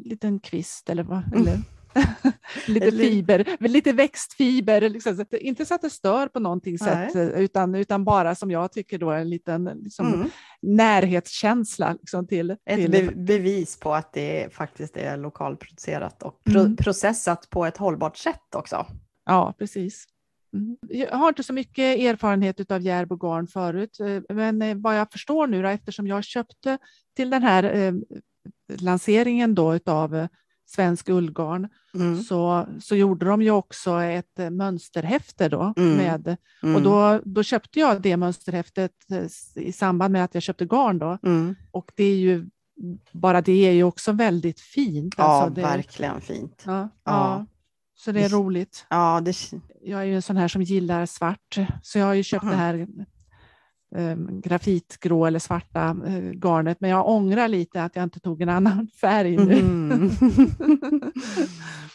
[0.04, 1.26] liten kvist eller vad?
[1.26, 1.42] Mm.
[1.42, 1.58] Eller,
[2.66, 4.88] lite fiber, lite växtfiber.
[4.88, 5.24] Liksom.
[5.40, 9.10] Inte så att det stör på någonting sätt, utan, utan bara som jag tycker då
[9.10, 10.30] en liten liksom, mm.
[10.62, 11.92] närhetskänsla.
[11.92, 12.90] Liksom, till, Ett till...
[12.90, 16.76] Be bevis på att det faktiskt är lokalproducerat och pro mm.
[16.76, 18.86] processat på ett hållbart sätt också.
[19.24, 20.06] Ja, precis.
[20.54, 20.76] Mm.
[20.88, 24.98] Jag har inte så mycket erfarenhet av järb och garn förut, eh, men eh, vad
[24.98, 26.78] jag förstår nu då, eftersom jag köpte
[27.16, 27.92] till den här eh,
[28.80, 30.28] lanseringen då av eh,
[30.72, 32.22] svensk ullgarn mm.
[32.22, 35.74] så, så gjorde de ju också ett mönsterhäfte då.
[35.76, 35.96] Mm.
[35.96, 36.76] Med, mm.
[36.76, 38.92] Och då, då köpte jag det mönsterhäftet
[39.54, 41.18] i samband med att jag köpte garn då.
[41.22, 41.54] Mm.
[41.70, 42.46] Och det är ju
[43.12, 45.14] bara det är ju också väldigt fint.
[45.18, 46.62] Ja, alltså det, verkligen fint.
[46.66, 46.88] Ja, ja.
[47.04, 47.46] ja.
[47.94, 48.86] Så det är roligt.
[48.90, 49.36] Ja, det...
[49.82, 52.52] Jag är ju en sån här som gillar svart, så jag har ju köpt Aha.
[52.52, 52.86] det här eh,
[54.42, 58.88] grafitgrå eller svarta eh, garnet, men jag ångrar lite att jag inte tog en annan
[59.00, 59.58] färg nu.
[59.58, 60.10] Mm.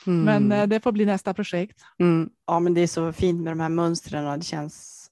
[0.08, 0.24] mm.
[0.24, 1.82] men eh, det får bli nästa projekt.
[2.00, 2.30] Mm.
[2.48, 5.08] Ja, men det är så fint med de här mönstren och det känns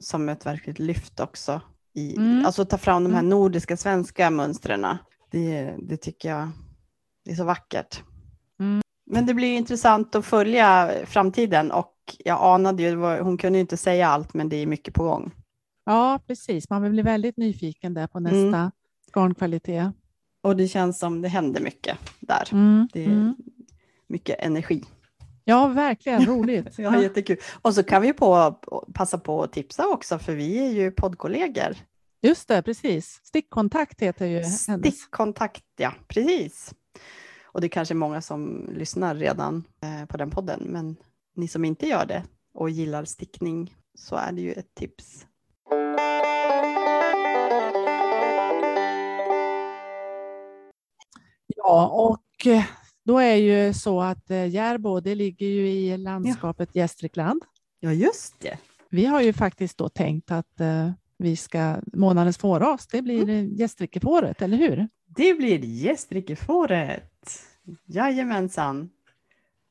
[0.00, 1.60] som ett verkligt lyft också.
[1.94, 2.46] I, mm.
[2.46, 3.30] Alltså ta fram de här mm.
[3.30, 4.86] nordiska svenska mönstren.
[5.30, 6.48] Det, det tycker jag
[7.24, 8.02] det är så vackert.
[9.10, 14.08] Men det blir intressant att följa framtiden och jag anade ju, hon kunde inte säga
[14.08, 15.32] allt, men det är mycket på gång.
[15.88, 16.70] Ja, precis.
[16.70, 18.70] Man blir väldigt nyfiken där på nästa mm.
[19.12, 19.92] garnkvalitet.
[20.40, 22.48] Och det känns som det händer mycket där.
[22.52, 22.88] Mm.
[22.92, 23.34] Det är mm.
[24.06, 24.84] mycket energi.
[25.44, 26.74] Ja, verkligen roligt.
[26.78, 27.36] ja, jättekul.
[27.62, 28.52] Och så kan vi på,
[28.94, 31.76] passa på att tipsa också, för vi är ju poddkollegor.
[32.22, 33.20] Just det, precis.
[33.24, 36.74] Stickkontakt heter ju Stickkontakt, ja, precis.
[37.44, 40.96] Och det är kanske många som lyssnar redan eh, på den podden, men
[41.36, 42.24] ni som inte gör det
[42.54, 45.27] och gillar stickning så är det ju ett tips.
[51.56, 52.64] Ja, och eh,
[53.04, 56.80] då är ju så att eh, Järbo, det ligger ju i landskapet ja.
[56.82, 57.44] Gästrikland.
[57.80, 58.58] Ja, just det.
[58.90, 60.60] Vi har ju faktiskt då tänkt att
[61.18, 63.54] vi ska, månadens fåras, det blir mm.
[63.54, 64.88] gästrikefåret, eller hur?
[65.06, 67.42] Det blir gästrikefåret.
[67.86, 68.90] Jajamensan.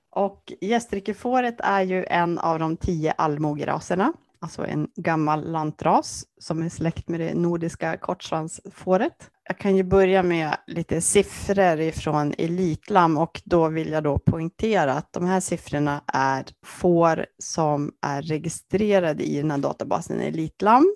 [0.10, 6.70] Och gästrikefåret är ju en av de tio allmogeraserna, alltså en gammal lantras som är
[6.70, 9.32] släkt med det nordiska kortsvansfåret.
[9.44, 14.94] Jag kan ju börja med lite siffror ifrån Elitlam och då vill jag då poängtera
[14.94, 20.96] att de här siffrorna är får som är registrerade i den här databasen Elitlam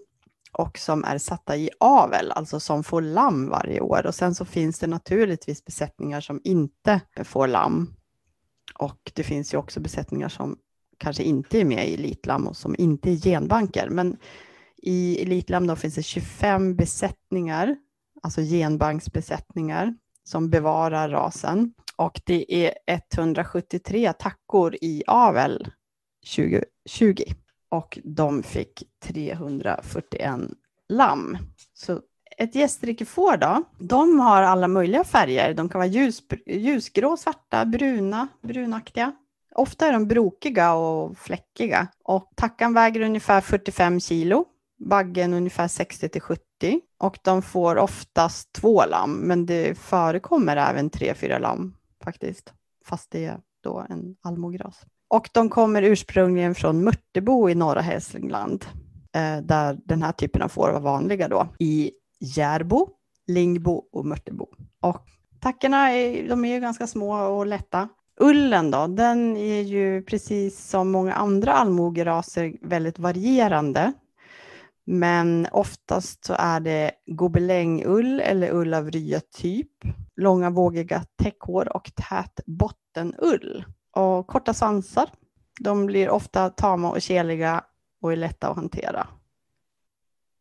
[0.52, 4.06] och som är satta i avel, alltså som får lamm varje år.
[4.06, 7.94] Och sen så finns det naturligtvis besättningar som inte får lamm.
[8.80, 10.58] Och det finns ju också besättningar som
[11.02, 13.90] kanske inte är med i Elitlam och som inte är genbanker.
[13.90, 14.18] Men
[14.78, 17.76] i Elitlam då finns det 25 besättningar,
[18.22, 21.74] alltså genbanksbesättningar, som bevarar rasen.
[21.96, 25.68] Och det är 173 tackor i avel
[26.36, 27.24] 2020
[27.70, 30.40] och de fick 341
[30.90, 31.38] lamm.
[31.74, 32.02] Så
[32.38, 35.54] ett gästrikefår då, de har alla möjliga färger.
[35.54, 39.12] De kan vara ljus, ljusgrå, svarta, bruna, brunaktiga.
[39.56, 41.88] Ofta är de brokiga och fläckiga.
[42.04, 44.46] Och tackan väger ungefär 45 kilo,
[44.90, 46.42] baggen ungefär 60 till 70
[47.00, 52.54] och de får oftast två lamm, men det förekommer även tre, fyra lamm faktiskt,
[52.86, 54.82] fast det är då en allmogras.
[55.08, 58.66] Och de kommer ursprungligen från Mörtebo i norra Hälsingland,
[59.16, 62.90] eh, där den här typen av får var vanliga då, i Järbo,
[63.28, 64.48] Lingbo och Mörtebo.
[64.82, 65.06] Och
[65.40, 67.90] tackorna är, de är ju ganska små och lätta.
[68.20, 73.94] Ullen då, den är ju precis som många andra allmogeraser väldigt varierande.
[74.86, 79.72] Men oftast så är det gobelängull eller ull av rya-typ,
[80.16, 85.10] långa vågiga täckhår och tät bottenull och korta svansar.
[85.60, 87.64] De blir ofta tama och keliga
[88.02, 89.08] och är lätta att hantera.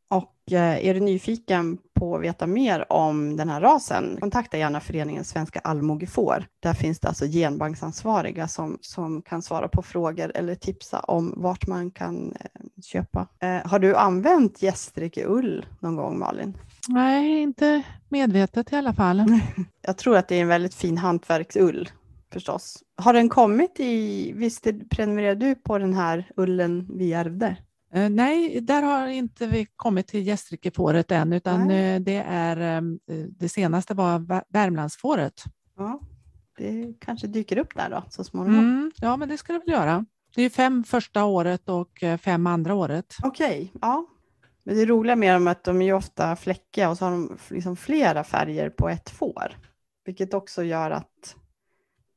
[0.09, 4.80] Och eh, är du nyfiken på att veta mer om den här rasen, kontakta gärna
[4.80, 6.46] föreningen Svenska allmogefår.
[6.60, 11.66] Där finns det alltså genbanksansvariga som, som kan svara på frågor eller tipsa om vart
[11.66, 13.26] man kan eh, köpa.
[13.40, 16.56] Eh, har du använt gästrikeull någon gång Malin?
[16.88, 19.40] Nej, inte medvetet i alla fall.
[19.82, 21.88] Jag tror att det är en väldigt fin hantverksull
[22.32, 22.82] förstås.
[22.96, 27.57] Har den kommit i, visst prenumererar du på den här ullen vi ärvde?
[27.97, 33.01] Uh, nej, där har inte vi kommit till gästrikefåret än, utan uh, det är um,
[33.28, 35.45] det senaste var Värmlandsfåret.
[35.76, 36.01] Ja,
[36.59, 38.64] det kanske dyker upp där då så småningom.
[38.64, 40.05] Mm, ja, men det ska det väl göra.
[40.34, 43.16] Det är fem första året och fem andra året.
[43.22, 44.07] Okej, okay, ja.
[44.62, 47.38] Men det roliga med dem är att de är ofta fläckiga och så har de
[47.51, 49.57] liksom flera färger på ett får.
[50.05, 51.36] Vilket också gör att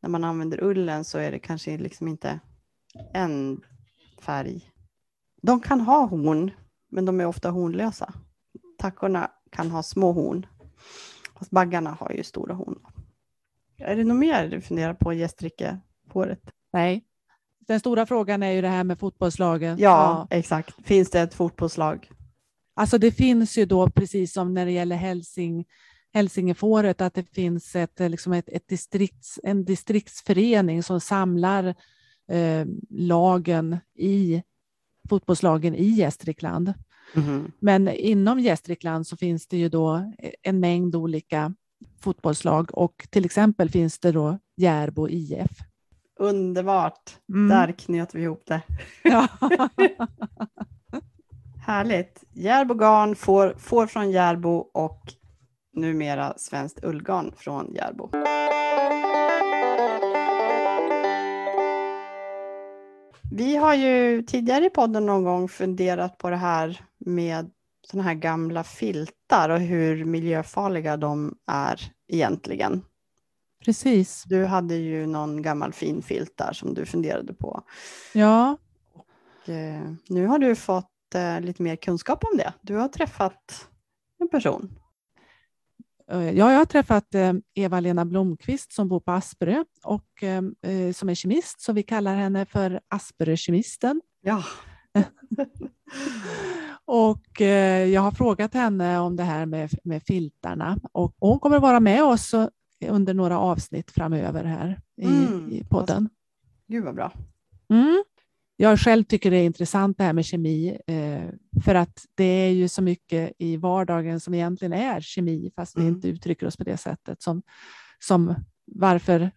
[0.02, 2.40] när man använder ullen så är det kanske liksom inte
[3.14, 3.62] en
[4.22, 4.73] färg.
[5.44, 6.52] De kan ha horn,
[6.92, 8.14] men de är ofta hornlösa.
[8.78, 10.46] Tackorna kan ha små horn.
[11.40, 12.80] Fast baggarna har ju stora horn.
[13.78, 16.42] Är det något mer du funderar på gästrikefåret?
[16.74, 17.04] Nej.
[17.68, 19.78] Den stora frågan är ju det här med fotbollslagen.
[19.80, 20.86] Ja, ja, exakt.
[20.86, 22.10] Finns det ett fotbollslag?
[22.76, 25.66] Alltså det finns ju då, precis som när det gäller Hälsing,
[26.14, 31.76] Hälsingefåret, att det finns ett, liksom ett, ett distrikts, en distriktsförening som samlar
[32.32, 34.44] eh, lagen i
[35.10, 36.74] fotbollslagen i Gästrikland.
[37.16, 37.52] Mm.
[37.60, 41.54] Men inom Gästrikland så finns det ju då en mängd olika
[42.00, 45.52] fotbollslag och till exempel finns det då Järbo IF.
[46.20, 47.18] Underbart!
[47.30, 47.50] Mm.
[47.50, 48.62] Där knöt vi ihop det.
[49.04, 49.28] Ja.
[51.66, 52.24] Härligt.
[52.34, 55.02] Järbo garn får, får från Järbo och
[55.74, 58.10] numera svenskt ullgarn från Järbo.
[63.36, 67.52] Vi har ju tidigare i podden någon gång funderat på det här med
[67.88, 72.86] sådana här gamla filtar och hur miljöfarliga de är egentligen.
[73.66, 74.24] Precis.
[74.24, 77.62] Du hade ju någon gammal fin filt där som du funderade på.
[78.14, 78.58] Ja.
[78.94, 82.54] Och, eh, nu har du fått eh, lite mer kunskap om det.
[82.62, 83.68] Du har träffat
[84.20, 84.80] en person.
[86.14, 91.10] Eh, ja, jag har träffat eh, Eva-Lena Blomqvist som bor på Asperö och eh, som
[91.10, 94.02] är kemist, så vi kallar henne för Asperö-kemisten.
[94.22, 94.44] Ja.
[96.86, 97.42] och
[97.92, 102.04] jag har frågat henne om det här med, med filtarna och hon kommer vara med
[102.04, 102.34] oss
[102.88, 105.52] under några avsnitt framöver här i, mm.
[105.52, 106.10] i podden.
[106.68, 107.12] Gud vad bra.
[107.70, 108.04] Mm
[108.56, 111.30] jag själv tycker det är intressant det här med kemi, eh,
[111.64, 115.88] för att det är ju så mycket i vardagen som egentligen är kemi, fast mm.
[115.88, 117.42] vi inte uttrycker oss på det sättet, som,
[118.00, 118.36] som
[118.66, 119.32] varför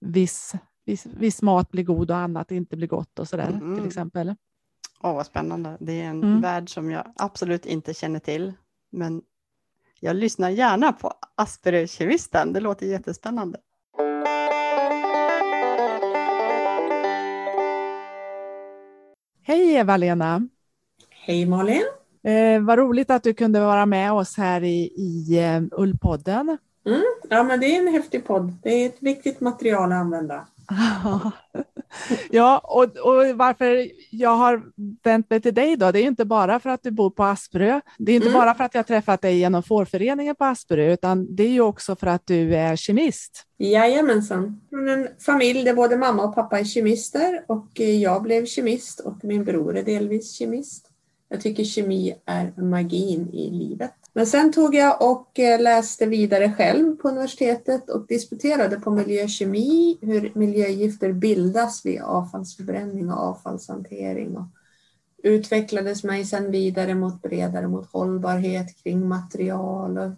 [0.00, 0.54] viss,
[0.86, 3.76] viss, viss mat blir god och annat inte blir gott och sådär mm.
[3.76, 4.34] till exempel.
[5.02, 5.76] Åh, oh, vad spännande.
[5.80, 6.40] Det är en mm.
[6.40, 8.52] värld som jag absolut inte känner till,
[8.92, 9.22] men
[10.00, 12.52] jag lyssnar gärna på Asperger-kemisten.
[12.52, 13.58] Det låter jättespännande.
[19.46, 20.48] Hej Eva-Lena!
[21.10, 21.84] Hej Malin!
[22.22, 26.58] Eh, vad roligt att du kunde vara med oss här i, i uh, Ullpodden.
[26.86, 28.52] Mm, ja, men det är en häftig podd.
[28.62, 30.46] Det är ett viktigt material att använda.
[32.30, 34.62] ja, och, och, varför jag har
[35.04, 37.80] vänt mig till dig då, det är inte bara för att du bor på Asperö.
[37.98, 38.40] Det är inte mm.
[38.40, 41.96] bara för att jag träffat dig genom fårföreningen på Asperö, utan det är ju också
[41.96, 43.46] för att du är kemist.
[43.58, 44.60] Jajamensan.
[44.70, 49.13] Från en familj där både mamma och pappa är kemister och jag blev kemist och
[49.26, 50.90] min bror är delvis kemist.
[51.28, 53.92] Jag tycker kemi är magin i livet.
[54.12, 59.98] Men sen tog jag och eh, läste vidare själv på universitetet och disputerade på miljökemi,
[60.00, 64.36] hur miljögifter bildas vid avfallsförbränning och avfallshantering.
[64.36, 64.46] Och
[65.22, 70.10] utvecklades mig sedan vidare mot bredare mot hållbarhet kring material och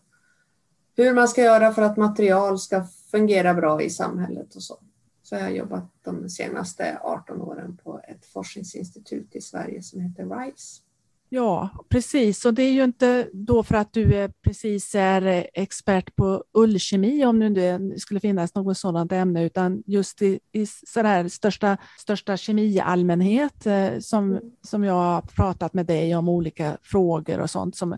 [0.96, 4.78] hur man ska göra för att material ska fungera bra i samhället och så.
[5.26, 10.24] Så jag har jobbat de senaste 18 åren på ett forskningsinstitut i Sverige som heter
[10.24, 10.82] RISE.
[11.28, 12.44] Ja, precis.
[12.44, 17.24] Och det är ju inte då för att du är precis är expert på ullkemi,
[17.24, 22.36] om nu det skulle finnas något sådant ämne, utan just i, i sådär största, största
[22.36, 27.76] kemiallmänhet eh, som, som jag har pratat med dig om olika frågor och sånt.
[27.76, 27.96] Som,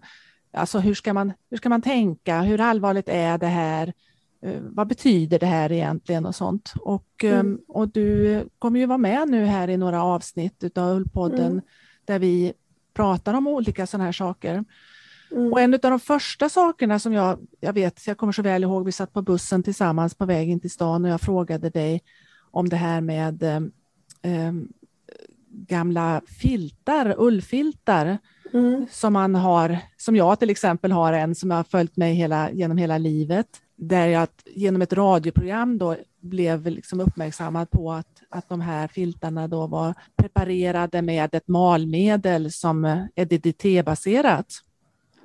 [0.53, 2.41] alltså hur ska, man, hur ska man tänka?
[2.41, 3.93] Hur allvarligt är det här?
[4.43, 6.73] Eh, vad betyder det här egentligen och sånt?
[6.81, 7.39] Och, mm.
[7.39, 11.61] Ehm, och du kommer ju vara med nu här i några avsnitt av Ullpodden mm.
[12.05, 12.53] där vi
[12.95, 14.65] pratar om olika sådana här saker.
[15.31, 15.53] Mm.
[15.53, 18.85] Och en av de första sakerna som jag, jag vet, jag kommer så väl ihåg,
[18.85, 22.03] vi satt på bussen tillsammans på väg in till stan och jag frågade dig
[22.51, 23.57] om det här med eh,
[24.23, 24.53] eh
[25.51, 28.19] gamla filtar, ullfiltar,
[28.53, 28.87] mm.
[28.91, 32.79] som man har, som jag till exempel har en som har följt mig hela, genom
[32.79, 33.49] hela livet,
[33.79, 39.49] där jag genom ett radioprogram då blev liksom uppmärksammad på att, att de här filtarna
[39.49, 44.47] då var preparerade med ett malmedel som är DDT-baserat.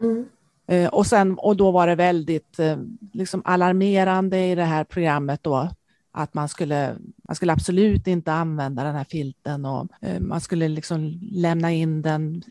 [0.01, 0.25] Mm.
[0.67, 2.77] Eh, och, sen, och då var det väldigt eh,
[3.13, 5.69] liksom alarmerande i det här programmet då
[6.11, 6.95] att man skulle,
[7.27, 12.01] man skulle absolut inte använda den här filten och eh, man skulle liksom lämna in
[12.01, 12.43] den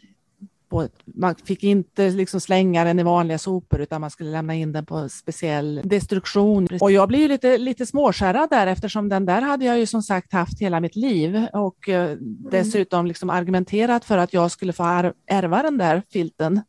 [0.73, 4.73] på, man fick inte liksom slänga den i vanliga sopor utan man skulle lämna in
[4.73, 6.68] den på speciell destruktion.
[6.81, 10.33] Och jag blev lite, lite småskärrad där eftersom den där hade jag ju som sagt
[10.33, 12.18] haft hela mitt liv och mm.
[12.51, 16.61] dessutom liksom argumenterat för att jag skulle få ärva den där filten.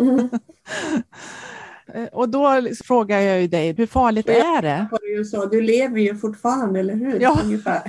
[0.00, 0.28] Mm.
[2.12, 4.88] Och då frågar jag ju dig, hur farligt är det?
[5.50, 7.20] Du lever ju fortfarande, eller hur?
[7.20, 7.38] Ja.
[7.44, 7.82] Ungefär.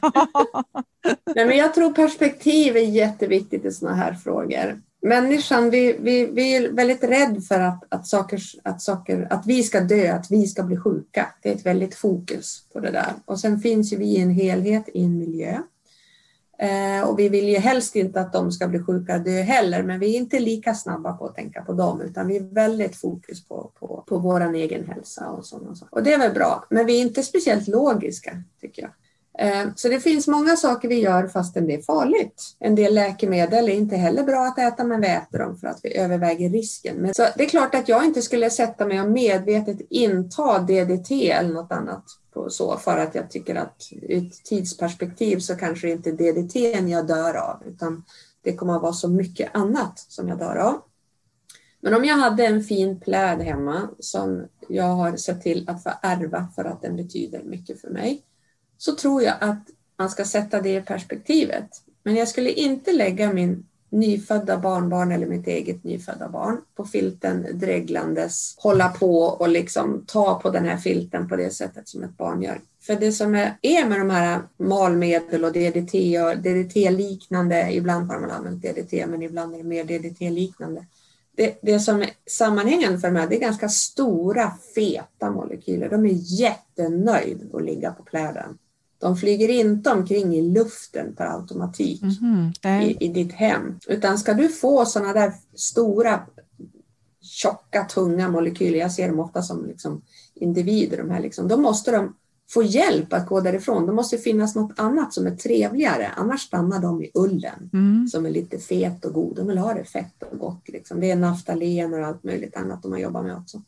[1.36, 6.56] Nej, men jag tror perspektiv är jätteviktigt i sådana här frågor människan, vi, vi, vi
[6.56, 10.47] är väldigt rädd för att, att, saker, att, saker, att vi ska dö, att vi
[10.47, 11.34] ska bli sjuka.
[11.41, 13.14] Det är ett väldigt fokus på det där.
[13.26, 15.58] Och sen finns ju vi i en helhet i en miljö.
[16.62, 19.84] Eh, och vi vill ju helst inte att de ska bli sjuka och dö heller,
[19.84, 22.95] men vi är inte lika snabba på att tänka på dem, utan vi är väldigt
[22.95, 25.95] fokus på, på, på vår egen hälsa och sådana saker.
[25.95, 28.91] Och det är väl bra, men vi är inte speciellt logiska, tycker jag.
[29.40, 32.56] Eh, så det finns många saker vi gör fastän det är farligt.
[32.60, 35.80] En del läkemedel är inte heller bra att äta men vi äter dem för att
[35.84, 36.96] vi överväger risken.
[36.96, 41.12] Men så det är klart att jag inte skulle sätta mig och medvetet inta DDT
[41.32, 42.04] eller något annat
[42.34, 46.34] på så för att jag tycker att ur ett tidsperspektiv så kanske det inte är
[46.34, 46.56] DDT
[46.90, 48.04] jag dör av utan
[48.44, 50.82] det kommer att vara så mycket annat som jag dör av.
[51.82, 55.90] Men om jag hade en fin pläd hemma som jag har sett till att få
[56.02, 58.24] ärva för att den betyder mycket för mig
[58.82, 59.68] så tror jag att
[59.98, 61.70] man ska sätta det i perspektivet.
[62.04, 67.48] Men jag skulle inte lägga min nyfödda barnbarn eller mitt eget nyfödda barn på filten
[67.54, 72.18] dreglandes, hålla på och liksom ta på den här filten på det sättet som ett
[72.18, 72.62] barn gör.
[72.82, 78.32] För det som är, med de här malmedel och DDT och DDT-liknande, ibland har man
[78.32, 80.86] använt DDT men ibland är det mer DDT-liknande.
[81.36, 85.90] Det, det som är sammanhängande för de här, det är ganska stora feta molekyler.
[85.90, 88.58] De är jättenöjda att ligga på pläden.
[89.02, 92.82] De flyger inte omkring i luften per automatik mm -hmm.
[92.82, 93.80] i, i ditt hem.
[93.88, 96.20] Utan ska du få sådana där stora,
[97.22, 100.02] tjocka, tunga molekyler, jag ser dem ofta som liksom
[100.36, 102.16] individer, de här liksom, då måste de
[102.49, 103.86] få hjälp att gå därifrån.
[103.86, 108.08] Det måste finnas något annat som är trevligare, annars stannar de i ullen mm.
[108.08, 109.36] som är lite fet och god.
[109.36, 110.70] De vill ha det fett och gott.
[110.70, 110.99] Liksom.
[110.99, 113.62] Det är naftalen och allt möjligt annat de har jobbat med också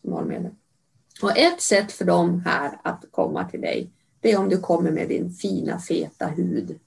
[0.00, 0.52] som malmedel.
[1.22, 3.90] Och ett sätt för dem här att komma till dig
[4.20, 6.78] det är om du kommer med din fina feta hud.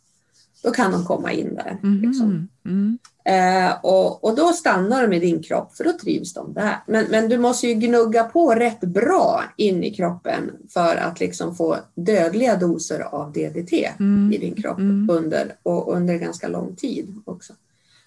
[0.64, 1.80] Då kan de komma in där.
[1.84, 2.02] Mm.
[2.02, 2.48] Liksom.
[2.66, 2.98] Mm.
[3.26, 6.76] Eh, och, och då stannar de i din kropp för då trivs de där.
[6.88, 11.56] Men, men du måste ju gnugga på rätt bra in i kroppen för att liksom
[11.56, 14.34] få dödliga doser av DDT mm.
[14.34, 15.10] i din kropp mm.
[15.10, 17.54] under, och under ganska lång tid också.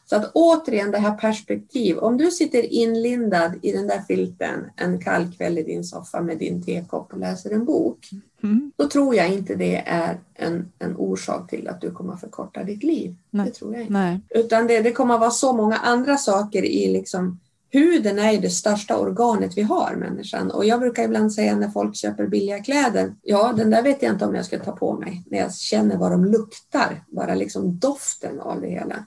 [0.09, 1.99] Så att återigen det här perspektiv.
[1.99, 6.39] Om du sitter inlindad i den där filten en kall kväll i din soffa med
[6.39, 8.11] din tekopp och läser en bok.
[8.43, 8.73] Mm.
[8.77, 12.83] Då tror jag inte det är en, en orsak till att du kommer förkorta ditt
[12.83, 13.17] liv.
[13.31, 13.47] Nej.
[13.47, 13.93] Det tror jag inte.
[13.93, 14.21] Nej.
[14.31, 17.41] Utan det, det kommer vara så många andra saker i liksom
[17.71, 20.51] Huden är ju det största organet vi har, människan.
[20.51, 24.13] Och jag brukar ibland säga när folk köper billiga kläder, ja, den där vet jag
[24.13, 25.23] inte om jag ska ta på mig.
[25.31, 29.05] När jag känner vad de luktar, bara liksom doften av det hela.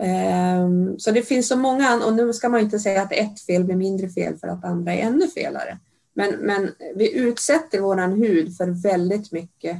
[0.00, 3.64] Ehm, så det finns så många, och nu ska man inte säga att ett fel
[3.64, 5.78] blir mindre fel för att andra är ännu felare.
[6.14, 9.76] Men, men vi utsätter vår hud för väldigt mycket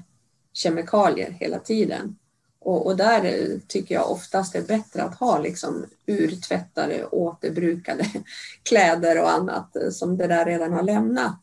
[0.53, 2.17] kemikalier hela tiden.
[2.61, 8.07] Och, och, där tycker jag oftast det är bättre att ha liksom urtvättade, återbrukade
[8.63, 11.43] kläder och annat som det där redan har lämnat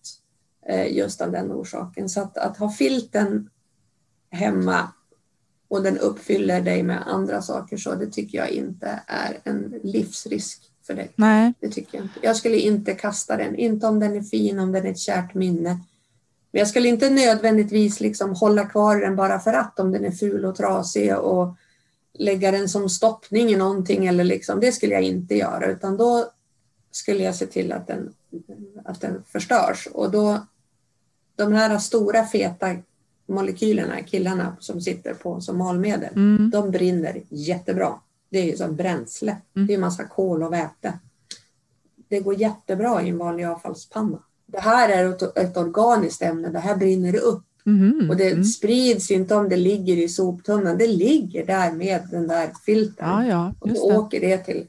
[0.68, 2.10] eh, just av den orsaken.
[2.10, 3.50] Så att, att ha filten
[4.30, 4.92] hemma
[5.68, 10.72] och den uppfyller dig med andra saker så det tycker jag inte är en livsrisk
[10.84, 11.12] för dig.
[11.16, 11.54] Nej.
[11.60, 12.20] Det tycker jag inte.
[12.22, 15.34] Jag skulle inte kasta den, inte om den är fin, om den är ett kärt
[15.34, 15.80] minne.
[16.52, 20.12] Men jag skulle inte nödvändigtvis liksom hålla kvar den bara för att om den är
[20.12, 21.56] ful och trasig och
[22.14, 26.32] lägga den som stoppning i någonting eller liksom, det skulle jag inte göra utan då
[26.92, 28.14] skulle jag se till att den,
[28.86, 30.48] att den förstörs och då
[31.36, 32.76] de här stora feta
[33.28, 36.50] molekylerna, killarna som sitter på som malmedel, mm.
[36.50, 37.94] de brinner jättebra.
[38.30, 39.38] Det är ju som bränsle.
[39.56, 39.68] Mm.
[39.68, 40.94] Det är massa kol och väte.
[42.10, 44.20] Det går jättebra i en vanlig avfallspanna.
[44.46, 46.50] Det här är ett, ett organiskt ämne.
[46.50, 47.44] Det här brinner upp.
[47.66, 48.10] Mm.
[48.10, 48.44] Och det mm.
[48.44, 50.78] sprids inte om det ligger i soptunnan.
[50.78, 53.10] Det ligger där med den där filtern.
[53.10, 53.98] Ja, ja, och då det.
[53.98, 54.68] åker det till.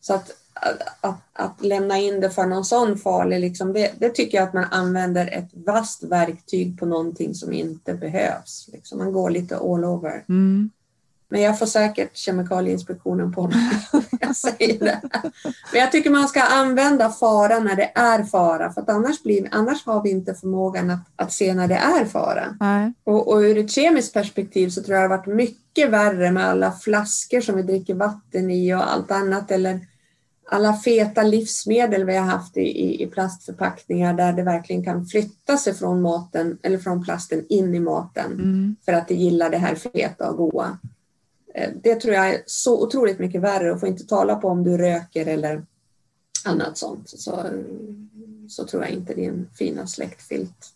[0.00, 0.30] Så att,
[1.00, 4.54] att, att, lämna in det för någon sån farlig, liksom, det, det, tycker jag att
[4.54, 8.68] man använder ett vasst verktyg på någonting som inte behövs.
[8.72, 8.98] Liksom.
[8.98, 10.24] Man går lite all over.
[10.28, 10.70] Mm.
[11.28, 13.86] Men jag får säkert Kemikalieinspektionen på mig
[14.20, 15.00] jag säger det.
[15.72, 19.86] Men jag tycker man ska använda fara när det är fara, för annars, blir, annars
[19.86, 22.56] har vi inte förmågan att, att se när det är fara.
[22.60, 22.92] Nej.
[23.04, 26.46] Och, och ur ett kemiskt perspektiv så tror jag det har varit mycket värre med
[26.46, 29.80] alla flaskor som vi dricker vatten i och allt annat, eller
[30.48, 35.56] alla feta livsmedel vi har haft i, i, i, plastförpackningar där det verkligen kan flytta
[35.56, 38.76] sig från maten eller från plasten in i maten Mm.
[38.84, 40.78] för att det gillar det här feta och goda.
[41.54, 44.64] Eh, Det tror jag är så otroligt mycket värre och får inte tala på om
[44.64, 45.66] du röker eller
[46.44, 47.08] annat sånt.
[47.08, 47.42] Så,
[48.48, 50.72] så tror jag inte din fina släktfilt.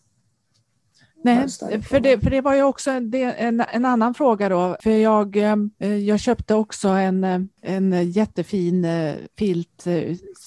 [1.23, 1.47] Nej,
[1.81, 4.77] för det, för det var ju också en, en, en annan fråga då.
[4.83, 5.37] För jag,
[5.79, 9.85] eh, jag köpte också en, eh, en jättefin eh, filt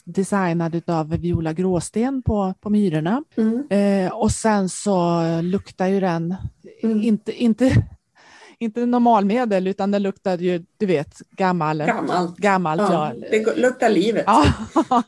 [0.05, 3.25] designad av Viola Gråsten på, på Myrorna.
[3.37, 3.69] Mm.
[3.71, 6.35] Eh, och sen så luktar ju den,
[6.83, 7.03] Mm.
[7.03, 7.71] inte, inte,
[8.59, 11.79] inte normalmedel, utan den luktade ju, du vet, gammal.
[11.79, 12.37] Gammalt.
[12.37, 13.27] Gammalt, Ja, ja.
[13.31, 14.25] det luktar livet.
[14.27, 14.47] Ja.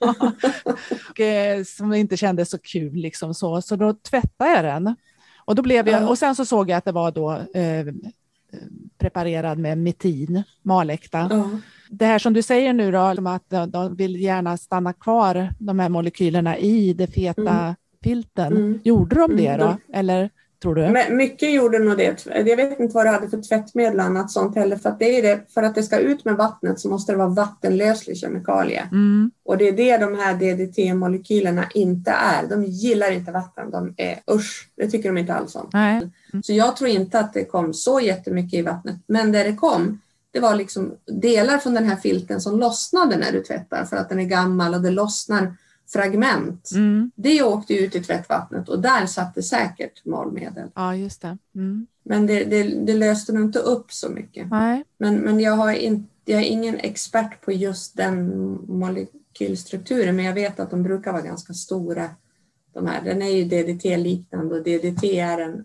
[1.10, 1.20] och,
[1.66, 2.94] som inte kändes så kul.
[2.94, 3.62] Liksom så.
[3.62, 4.96] så då tvättade jag den.
[5.46, 6.08] Och, då blev jag, Ja.
[6.08, 7.86] och sen så såg jag att det var då eh,
[8.98, 11.26] preparerad med metin, maläkta.
[11.30, 11.50] Ja.
[11.90, 15.78] Det här som du säger nu då, om att de- vill gärna stanna kvar, de
[15.78, 18.52] här molekylerna i det feta filten.
[18.52, 18.80] Mm.
[18.84, 19.76] Gjorde de det Mm, då?
[19.98, 20.30] Eller
[20.62, 20.88] tror du?
[20.88, 22.26] Men mycket gjorde nog det.
[22.26, 24.76] Jag vet inte vad du hade för tvättmedel och annat sånt heller.
[24.76, 27.18] För att, det är det, för att det ska ut med vattnet så måste det
[27.18, 28.82] vara vattenlöslig kemikalie.
[28.92, 29.30] Mm.
[29.44, 32.46] Och det är det de här DDT-molekylerna inte är.
[32.48, 33.70] De gillar inte vatten.
[33.70, 35.70] De är usch, det tycker de inte alls om.
[35.72, 36.10] Nej.
[36.42, 38.96] Så jag tror inte att det kom så jättemycket i vattnet.
[39.06, 40.00] Men det det kom,
[40.30, 44.08] det var liksom delar från den här filten som lossnade när du tvättar för att
[44.08, 45.56] den är gammal och det lossnar
[45.88, 46.70] fragment.
[46.74, 47.10] Mm.
[47.14, 50.68] Det åkte ut i tvättvattnet och där satt det säkert malmedel.
[50.74, 51.38] Ja, just det.
[51.54, 51.86] Mm.
[52.02, 54.50] Men det, det, det löste nog inte upp så mycket.
[54.50, 54.84] Nej.
[54.98, 58.28] Men, men jag, har in, jag är ingen expert på just den
[58.68, 62.10] molekylstrukturen, men jag vet att de brukar vara ganska stora.
[62.72, 63.04] De här.
[63.04, 65.64] Den är ju DDT-liknande och DDT är en,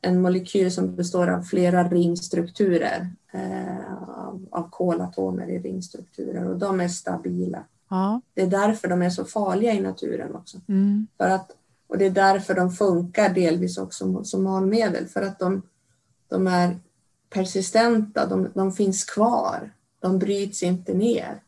[0.00, 6.80] en molekyl som består av flera ringstrukturer, eh, av, av kolatomer i ringstrukturer och de
[6.80, 7.64] är stabila.
[7.94, 8.20] Ja.
[8.34, 10.60] Det är därför de är så farliga i naturen också.
[10.68, 11.06] Mm.
[11.16, 11.50] För att,
[11.86, 15.62] och det är därför de funkar delvis också som malmedel, för att de,
[16.28, 16.76] de är
[17.30, 21.42] persistenta, de, de finns kvar, de bryts inte ner.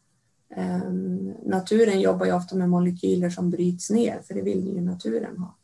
[0.56, 5.38] Ehm, naturen jobbar ju ofta med molekyler som bryts ner, för det vill ju naturen
[5.38, 5.54] ha.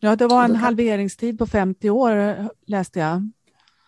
[0.00, 3.30] ja, det var en halveringstid på 50 år läste jag.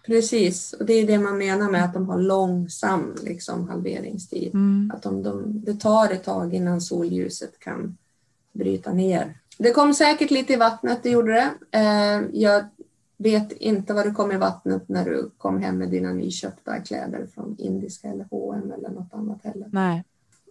[0.06, 4.54] Precis, och det är det man menar med att de har långsam liksom, halveringstid.
[4.54, 4.92] Mm.
[4.94, 7.96] Att de, de, det tar ett tag innan solljuset kan
[8.52, 9.38] bryta ner.
[9.58, 11.78] Det kom säkert lite i vattnet, det gjorde det.
[11.78, 12.64] Eh, jag
[13.16, 17.26] vet inte vad det kom i vattnet när du kom hem med dina nyköpta kläder
[17.34, 19.68] från Indiska eller H&M eller något annat heller.
[19.72, 20.04] Nej.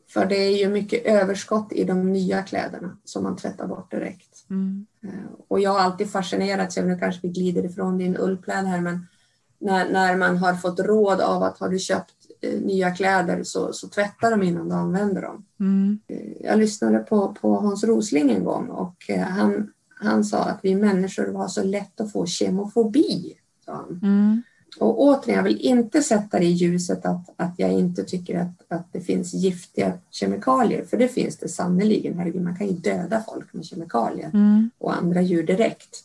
[0.08, 4.50] För det är ju mycket överskott i de nya kläderna som man tvättar bort direkt.
[4.50, 4.86] Mm.
[5.04, 5.10] Eh,
[5.48, 9.08] Och jag har alltid fascinerats, jag nu kanske vi glider ifrån din ullpläd här, men
[9.60, 13.74] när, när man har fått råd av att har du köpt eh, nya kläder så,
[13.74, 15.46] så tvätta dem innan du använder dem.
[15.60, 16.00] Mm.
[16.40, 20.76] Jag lyssnade på, på Hans Rosling en gång och eh, han, han sa att vi
[20.76, 23.34] människor har så lätt att få kemofobi.
[24.02, 24.42] Mm.
[24.80, 28.66] Och återigen, jag vill inte sätta det i ljuset att, att jag inte tycker att,
[28.68, 32.18] att det finns giftiga kemikalier, för det finns det sannerligen.
[32.18, 34.70] Herregud, man kan ju döda folk med kemikalier Mm.
[34.78, 36.04] och andra djur direkt.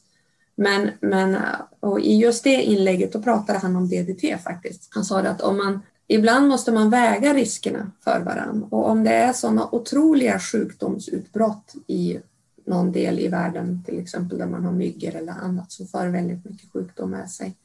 [0.57, 1.37] Men, men
[1.81, 4.89] och i just det inlägget då pratade han om DDT faktiskt.
[4.91, 9.05] Han sa det att om man, ibland måste man väga riskerna för varandra Och om
[9.05, 12.19] det är sådana otroliga sjukdomsutbrott i
[12.67, 16.45] någon del i världen, till exempel där man har myggor eller annat som för väldigt
[16.45, 17.57] mycket sjukdom med sig.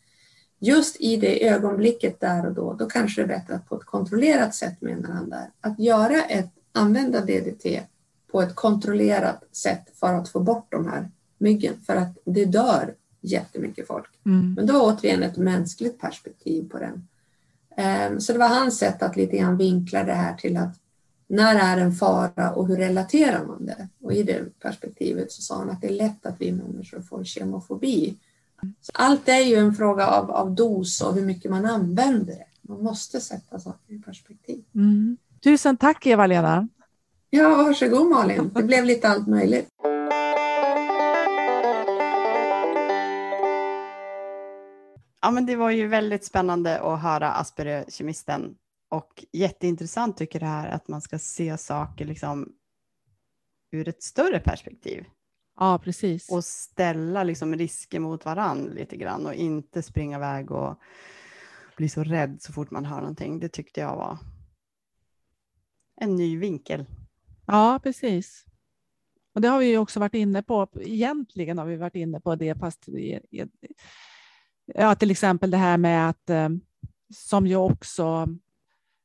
[0.60, 3.86] Just i det ögonblicket där och då, då kanske det är bättre att på ett
[3.86, 7.82] kontrollerat sätt menar han där, att göra ett, använda DDT
[8.32, 11.10] på ett kontrollerat sätt för att få bort de här
[11.40, 14.10] myggen, för att det dör jättemycket folk.
[14.26, 14.54] Mm.
[14.54, 17.08] Men det var återigen ett mänskligt perspektiv på den.
[17.78, 20.76] Ehm, Så det var hans sätt att lite grann vinkla det här till att
[21.28, 23.88] när är en fara och hur relaterar man det?
[24.02, 27.24] Och i det perspektivet så sa han att det är lätt att vi människor får
[27.24, 28.18] kemofobi.
[28.82, 32.46] Så allt är ju en fråga av, av dos och hur mycket man använder det.
[32.62, 34.64] Man måste sätta saker i perspektiv.
[34.76, 35.18] Mm.
[35.44, 36.68] Tusen tack Eva-Lena.
[37.30, 38.52] Ja, varsågod Malin.
[38.56, 39.68] Det blev lite allt möjligt.
[45.22, 48.56] Ja, men det var ju väldigt spännande att höra Asperö-kemisten
[48.90, 52.54] och jätteintressant tycker det här att man ska se saker liksom
[53.72, 55.06] ur ett större perspektiv
[55.60, 56.32] Ja, precis.
[56.32, 60.80] och ställa liksom risker mot varann lite grann och inte springa iväg och
[61.78, 63.40] blir så rädd så fort man hör någonting.
[63.40, 64.18] Det tyckte jag var
[66.02, 66.86] en ny vinkel.
[67.48, 68.46] Ja, precis.
[69.34, 70.68] Och det har vi ju också varit inne på.
[70.82, 72.86] Egentligen har vi varit inne på det, fast
[74.76, 76.50] ja, till exempel det här med att eh,
[77.14, 78.28] som ju också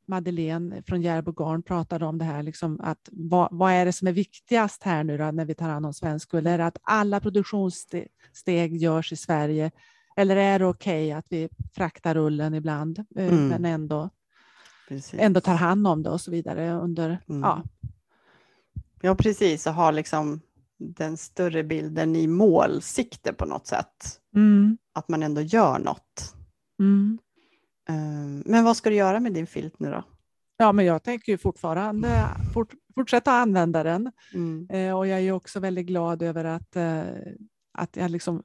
[0.06, 4.08] Madeleine från Järbo Garn pratade om det här, liksom att vad, vad, är det som
[4.08, 6.46] är viktigast här nu då, när vi tar hand om svensk ull?
[6.46, 9.70] Är det att alla produktionssteg görs i Sverige
[10.16, 13.48] eller är det okej okay att vi fraktar ullen ibland, eh, mm.
[13.48, 14.10] men ändå,
[15.12, 17.42] ändå tar hand om det och så vidare under, mm.
[17.42, 17.62] ja.
[19.00, 20.40] Ja, precis, och ha liksom
[20.78, 24.20] den större bilden i målsikte på något sätt.
[24.36, 24.78] Mm.
[24.92, 26.34] Att man ändå gör något.
[26.78, 27.18] Mm.
[27.88, 30.04] Ehm, men vad ska du göra med din filt nu då?
[30.56, 34.12] Ja, men jag tänker ju fortfarande fort, fortsätta använda den.
[34.34, 34.68] Mm.
[34.70, 37.02] Eh, och jag är också väldigt glad över att, eh,
[37.72, 38.42] att jag liksom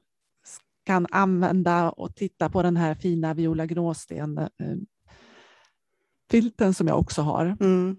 [0.84, 4.48] kan använda och titta på den här fina Viola Gråsten eh,
[6.30, 7.56] filten som jag också har.
[7.60, 7.96] Mm.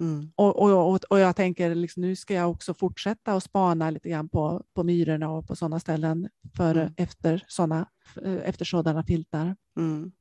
[0.00, 0.32] Mm.
[0.36, 4.08] Och, och, och, och, jag tänker liksom, nu ska jag också fortsätta att spana lite
[4.08, 6.92] grann på, på myrorna och på sådana ställen för, mm.
[6.96, 7.86] efter, sådana,
[8.44, 9.56] efter sådana filtar.
[9.76, 10.12] Mm.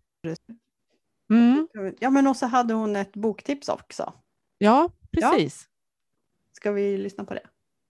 [1.31, 1.67] Mm.
[1.99, 4.13] Ja, men också hade hon ett boktips också.
[4.57, 5.63] Ja, precis.
[5.63, 6.55] Ja.
[6.55, 7.47] Ska vi lyssna på det?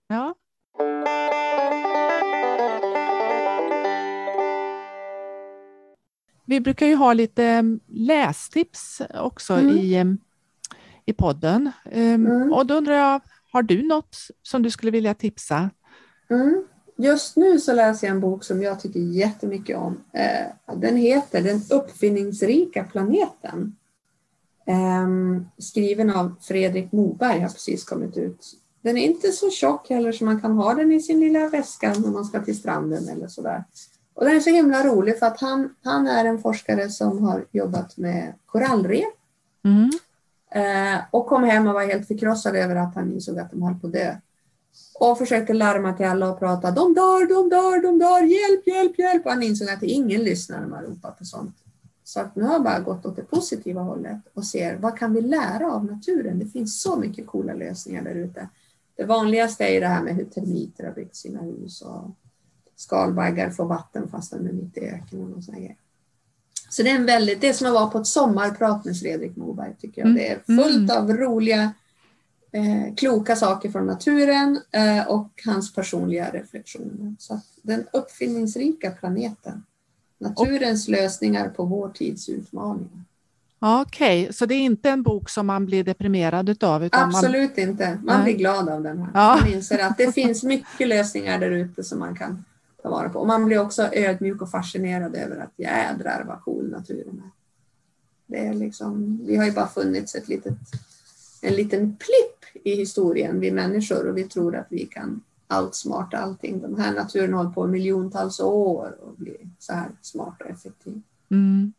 [0.07, 0.35] Ja.
[6.45, 9.77] Vi brukar ju ha lite mm, lästips också mm.
[9.77, 9.95] i,
[11.09, 11.71] i podden.
[11.91, 12.53] Ehm, mm.
[12.53, 15.69] Och då undrar jag, har du något som du skulle vilja tipsa?
[16.29, 16.63] Mm.
[16.97, 20.03] Just nu så läser jag en bok som jag tycker jättemycket om.
[20.13, 23.75] Eh, den heter Den uppfinningsrika planeten.
[24.67, 28.45] Ehm, skriven av Fredrik Moberg, har precis kommit ut.
[28.81, 31.93] Den är inte så tjock heller så man kan ha den i sin lilla väska
[31.93, 33.63] när man ska till stranden eller sådär.
[34.13, 37.45] Och den är så himla rolig för att han, han är en forskare som har
[37.51, 39.05] jobbat med korallrev.
[39.65, 39.89] Mm.
[40.49, 43.79] Eh, och kom hem och var helt förkrossad över att han insåg att de höll
[43.79, 44.15] på att dö
[44.99, 46.71] och försökte larma till alla och prata.
[46.71, 49.25] De dör, de dör, de dör, hjälp, hjälp, hjälp.
[49.25, 51.55] Och han insåg att ingen lyssnar när man ropar på sånt.
[52.03, 55.13] Så att nu har jag bara gått åt det positiva hållet och ser vad kan
[55.13, 56.39] vi lära av naturen?
[56.39, 58.49] Det finns så mycket coola lösningar där ute.
[58.95, 62.11] Det vanligaste är ju det här med hur termiter har byggt sina hus och
[62.75, 65.77] skalbaggar får vatten fast de är mitt i öknen och sådana grejer.
[66.69, 69.35] Så det är en väldigt, det är som att vara på ett sommarprat med Fredrik
[69.35, 70.15] Moberg tycker jag.
[70.15, 71.03] Det är fullt mm.
[71.03, 71.73] av roliga
[72.51, 77.15] eh, kloka saker från naturen eh, och hans personliga reflektioner.
[77.19, 79.63] Så den uppfinningsrika planeten.
[80.17, 83.03] Naturens lösningar på vår tids utmaningar.
[83.59, 84.33] Okej, okay.
[84.33, 86.89] så det är inte en bok som man blir deprimerad av?
[86.91, 87.69] Absolut man...
[87.69, 87.99] inte.
[88.03, 89.09] Man blir glad av den här.
[89.13, 89.37] Ja.
[89.41, 92.45] Man inser att det finns mycket lösningar där ute som man kan
[92.81, 93.19] ta vara på.
[93.19, 97.31] Och man blir också ödmjuk och fascinerad över att jädrar vad cool naturen är.
[98.27, 100.57] Det är liksom, vi har ju bara funnits ett litet,
[101.41, 106.61] en liten plipp i historien, vi människor, och vi tror att vi kan outsmarta allting.
[106.61, 111.01] Den här naturen har hållit på miljontals år och blir så här smart och effektiv.
[111.29, 111.73] Mm.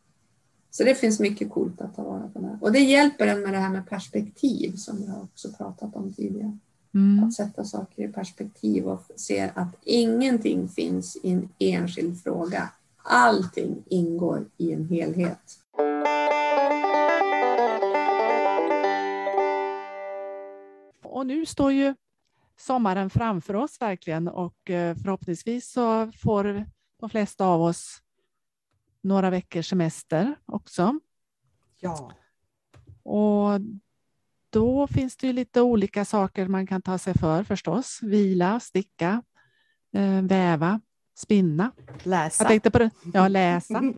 [0.71, 2.57] Så det finns mycket coolt att ta vara på där.
[2.61, 6.57] Och det hjälper en med det här med perspektiv som jag också pratat om tidigare.
[6.93, 7.23] Mm.
[7.23, 12.69] Att sätta saker i perspektiv och se att ingenting finns i en enskild fråga.
[13.03, 15.61] Allting ingår i en helhet.
[21.21, 21.95] och nu står ju
[22.57, 26.65] sommaren framför oss verkligen och eh, förhoppningsvis så får
[26.99, 28.01] de flesta av oss
[29.01, 30.99] några veckors semester också.
[31.79, 32.11] Ja.
[33.03, 33.59] Och
[34.51, 37.99] då finns det ju lite olika saker man kan ta sig för förstås.
[38.01, 39.23] Vila, sticka,
[39.95, 40.81] eh, väva,
[41.17, 41.71] spinna.
[42.03, 42.43] Läsa.
[42.43, 42.89] Jag tänkte på det.
[43.13, 43.81] Ja, läsa.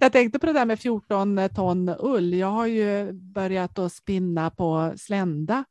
[0.00, 2.34] jag tänkte på det där med 14 ton ull.
[2.34, 5.64] Jag har ju börjat att spinna på slända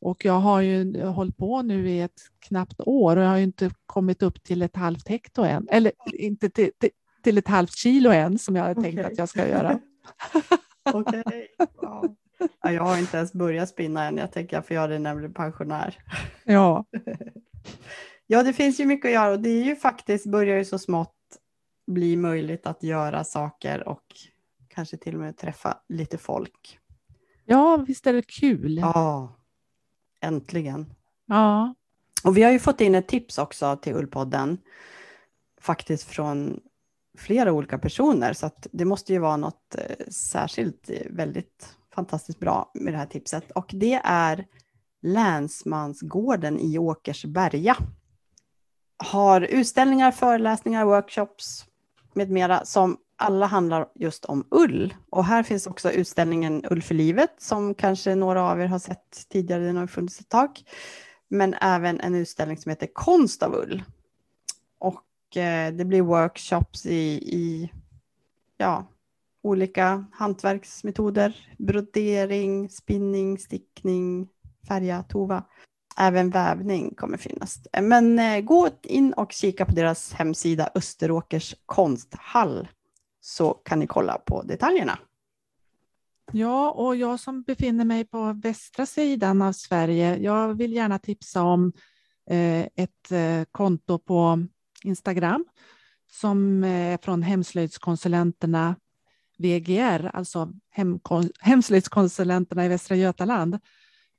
[0.00, 3.44] och jag har ju hållit på nu i ett knappt år och jag har ju
[3.44, 6.90] inte kommit upp till ett halvt hekto än, eller inte till, till,
[7.22, 9.12] till ett halvt kilo än som jag hade tänkt okay.
[9.12, 9.80] att jag ska göra.
[10.94, 11.20] Okej.
[11.20, 11.46] Okay.
[11.74, 12.16] Wow.
[12.62, 14.16] jag har inte ens börjat spinna än.
[14.16, 15.98] Jag tänker jag får göra det när jag blir pensionär.
[16.44, 16.84] Ja.
[18.30, 20.78] Ja, det finns ju mycket att göra och det är ju faktiskt, börjar ju så
[20.78, 21.16] smått
[21.86, 24.04] bli möjligt att göra saker och
[24.68, 26.78] kanske till och med träffa lite folk.
[27.44, 28.78] Ja, visst är det kul?
[28.78, 29.36] Ja,
[30.20, 30.94] äntligen.
[31.26, 31.74] Ja.
[32.24, 34.58] Och vi har ju fått in ett tips också till Ullpodden,
[35.60, 36.60] faktiskt från
[37.18, 42.40] flera olika personer, så att det måste ju vara något eh, särskilt eh, väldigt fantastiskt
[42.40, 43.50] bra med det här tipset.
[43.50, 44.46] Och det är
[45.02, 47.76] Länsmansgården i Åkersberga
[48.98, 51.64] har utställningar, föreläsningar, workshops
[52.14, 54.94] med mera som alla handlar just om ull.
[55.10, 59.28] Och här finns också utställningen Ull för livet som kanske några av er har sett
[59.28, 60.50] tidigare, den har funnits ett tag.
[61.28, 63.82] Men även en utställning som heter Konst av ull.
[65.28, 66.98] Och eh, det blir workshops i,
[67.36, 67.72] i
[68.56, 68.86] ja,
[69.42, 74.28] olika hantverksmetoder, brodering, spinning, stickning,
[74.68, 75.44] färga, tova.
[75.98, 77.58] Även vävning kommer finnas.
[77.82, 82.68] Men eh, gå in och kika på deras hemsida Österåkers konsthall
[83.20, 84.98] så kan ni kolla på detaljerna.
[86.32, 91.42] Ja, och jag som befinner mig på västra sidan av Sverige, jag vill gärna tipsa
[91.42, 91.72] om
[92.30, 93.12] eh, ett
[93.52, 94.46] konto på
[94.84, 95.44] Instagram
[96.10, 98.76] som är från hemslöjdskonsulenterna
[99.38, 100.52] VGR, alltså
[101.40, 103.58] hemslöjdskonsulenterna i Västra Götaland.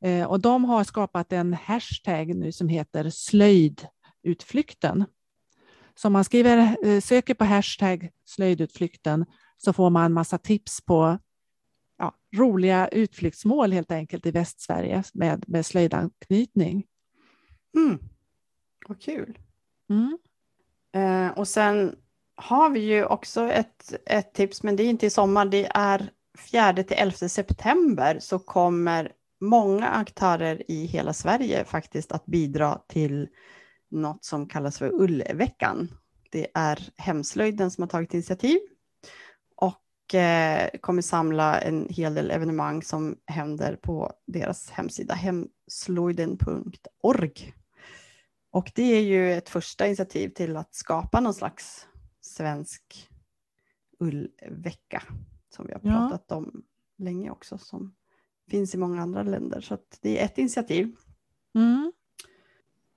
[0.02, 5.06] Eh, och de har skapat en hashtag nu som heter slöjdutflykten.
[5.96, 9.26] Så om man skriver, eh, söker på hashtag slöjdutflykten
[9.58, 11.20] så får man massa tips på
[11.98, 16.86] ja, roliga utflyktsmål helt enkelt i Västsverige med, med slöjdanknytning.
[17.78, 18.00] Mm.
[18.88, 19.38] Vad kul.
[19.90, 20.18] Mm.
[20.96, 21.96] Eh, och sen
[22.36, 25.46] har vi ju också ett, ett tips, men det är inte i sommar.
[25.46, 26.10] Det är
[26.52, 29.12] 4 till 11 september så kommer
[29.42, 33.28] många aktörer i hela Sverige faktiskt att bidra till
[33.92, 35.92] något som kallas för Ullveckan.
[36.32, 38.60] Det är Hemslöjden som har tagit initiativ
[39.56, 47.54] och eh, kommer samla en hel del evenemang som händer på deras hemsida hemslöjden.org.
[48.52, 51.88] Och det är ju ett första initiativ till att skapa någon slags
[52.22, 53.10] svensk
[54.00, 55.04] ullvecka
[55.56, 56.36] som vi har pratat ja.
[56.36, 56.64] om
[56.98, 57.96] länge också, som
[58.50, 59.62] finns i många andra länder.
[59.62, 60.96] Så det är ett initiativ.
[61.56, 61.94] Mm.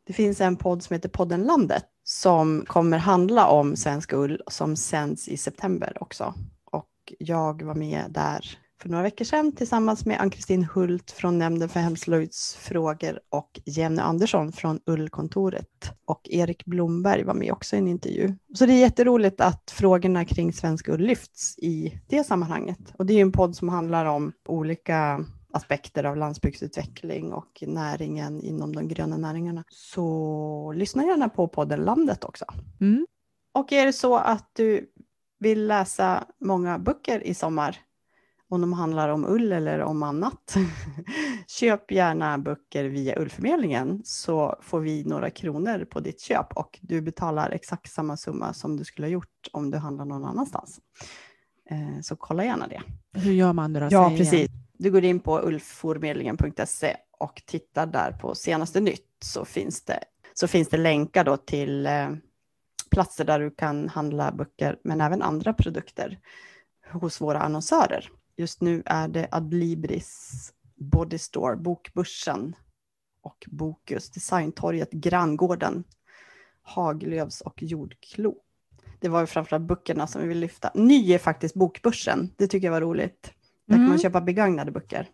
[0.04, 4.76] Det finns en podd som heter Podden Landet som kommer handla om svensk ull som
[4.76, 6.34] sänds i september också.
[6.64, 11.68] Och jag var med där för några veckor sedan tillsammans med Ann-Kristin Hult från Nämnden
[11.68, 15.92] för hemslöjdsfrågor och Jenny Andersson från Ullkontoret.
[16.04, 18.34] Och Erik Blomberg var med också i en intervju.
[18.54, 22.78] Så det är jätteroligt att frågorna kring svensk ull lyfts i det sammanhanget.
[22.98, 28.74] Och det är en podd som handlar om olika aspekter av landsbygdsutveckling och näringen inom
[28.74, 29.64] de gröna näringarna.
[29.68, 32.44] Så lyssna gärna på podden Landet också.
[32.80, 33.06] Mm.
[33.54, 34.92] Och är det så att du
[35.38, 37.78] vill läsa många böcker i sommar,
[38.52, 40.56] om de handlar om ull eller om annat,
[41.46, 47.00] köp gärna böcker via Ullförmedlingen så får vi några kronor på ditt köp och du
[47.00, 50.80] betalar exakt samma summa som du skulle ha gjort om du handlar någon annanstans.
[51.70, 52.82] Eh, så kolla gärna det.
[53.14, 53.88] Hur gör man då?
[53.90, 54.32] Ja, precis.
[54.32, 54.48] Igen?
[54.72, 59.98] Du går in på ulfformedlingen.se och tittar där på senaste nytt så finns det,
[60.34, 62.10] så finns det länkar då till eh,
[62.90, 66.18] platser där du kan handla böcker men även andra produkter
[66.92, 68.10] hos våra annonsörer.
[68.36, 72.56] Just nu är det Adlibris Body Store, Bokbörsen
[73.22, 75.84] och Bokus, Designtorget, Granngården,
[76.62, 78.36] Haglövs och Jordklo.
[79.00, 80.70] Det var ju framförallt böckerna som vi vill lyfta.
[80.74, 83.32] Ny är faktiskt Bokbörsen, det tycker jag var roligt.
[83.66, 83.78] Där mm.
[83.78, 83.98] kan man mm.
[83.98, 85.08] köpa begagnade böcker.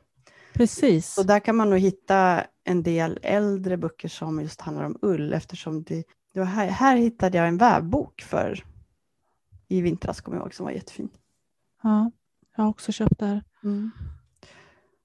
[0.53, 1.15] Precis.
[1.15, 5.33] Så där kan man nog hitta en del äldre böcker som just handlar om ull
[5.33, 6.05] eftersom det,
[6.35, 8.65] det här, här hittade jag en vävbok för
[9.69, 11.09] i vintras, kommer jag ihåg, som var jättefin.
[11.83, 12.11] Ja,
[12.59, 13.43] jag har också köpt där.
[13.65, 13.91] Mm.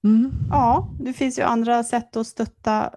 [0.04, 0.32] Mm.
[0.50, 2.94] Ja, det finns ju andra sätt att stötta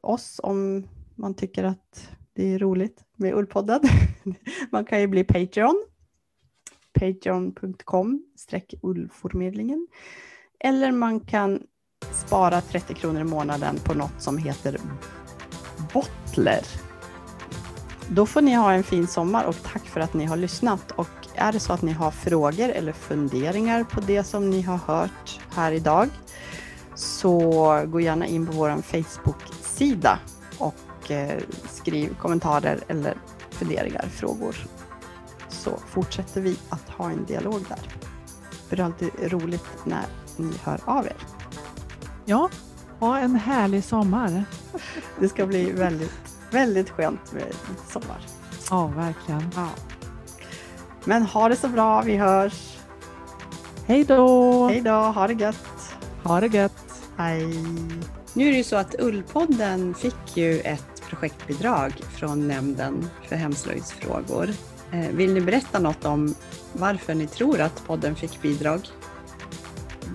[0.00, 3.80] oss om man tycker att det är roligt med Ullpodden.
[4.70, 5.84] Man kan ju bli Patreon
[6.92, 8.22] patreon.com
[8.82, 9.88] ullformedlingen.
[10.60, 11.62] Eller man kan
[12.12, 14.78] spara 30 kronor i månaden på något som heter
[15.92, 16.62] Bottler.
[18.08, 20.90] Då får ni ha en fin sommar och tack för att ni har lyssnat.
[20.90, 24.76] Och är det så att ni har frågor eller funderingar på det som ni har
[24.76, 26.08] hört här idag
[26.94, 27.40] så
[27.86, 30.18] gå gärna in på vår Facebook-sida
[30.58, 33.14] och eh, skriv kommentarer eller
[33.50, 34.56] funderingar, frågor
[35.48, 37.88] så fortsätter vi att ha en dialog där.
[38.68, 40.04] För det är alltid roligt när
[40.36, 41.16] ni hör av er.
[42.24, 42.50] Ja,
[42.98, 44.44] ha en härlig sommar.
[45.20, 46.12] Det ska bli väldigt,
[46.50, 47.54] väldigt skönt med
[47.88, 48.26] sommar.
[48.70, 49.50] Ja, verkligen.
[49.54, 49.68] Ja.
[51.04, 52.78] Men ha det så bra, vi hörs.
[53.86, 54.66] Hej då!
[54.68, 55.94] Hej då, ha det gött.
[56.22, 57.02] Ha det gött.
[57.16, 57.46] Hej.
[58.32, 64.50] Nu är det ju så att Ullpodden fick ju ett projektbidrag från Nämnden för hemslöjdsfrågor
[64.92, 66.34] Eh, vill ni berätta något om
[66.72, 68.80] varför ni tror att podden fick bidrag?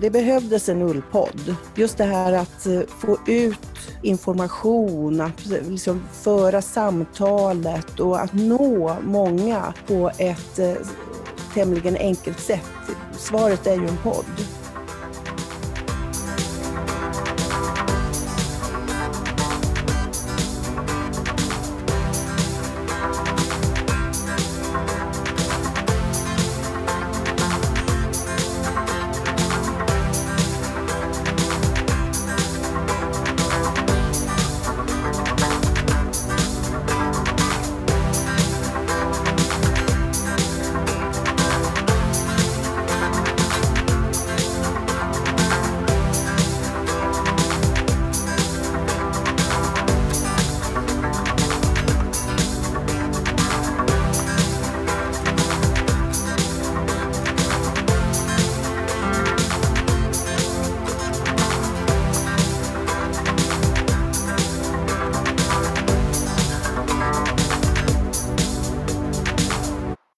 [0.00, 1.56] Det behövdes en ullpodd.
[1.74, 3.58] Just det här att eh, få ut
[4.02, 10.74] information, att eh, liksom föra samtalet och att nå många på ett eh,
[11.54, 12.66] tämligen enkelt sätt.
[13.12, 14.24] Svaret är ju en podd.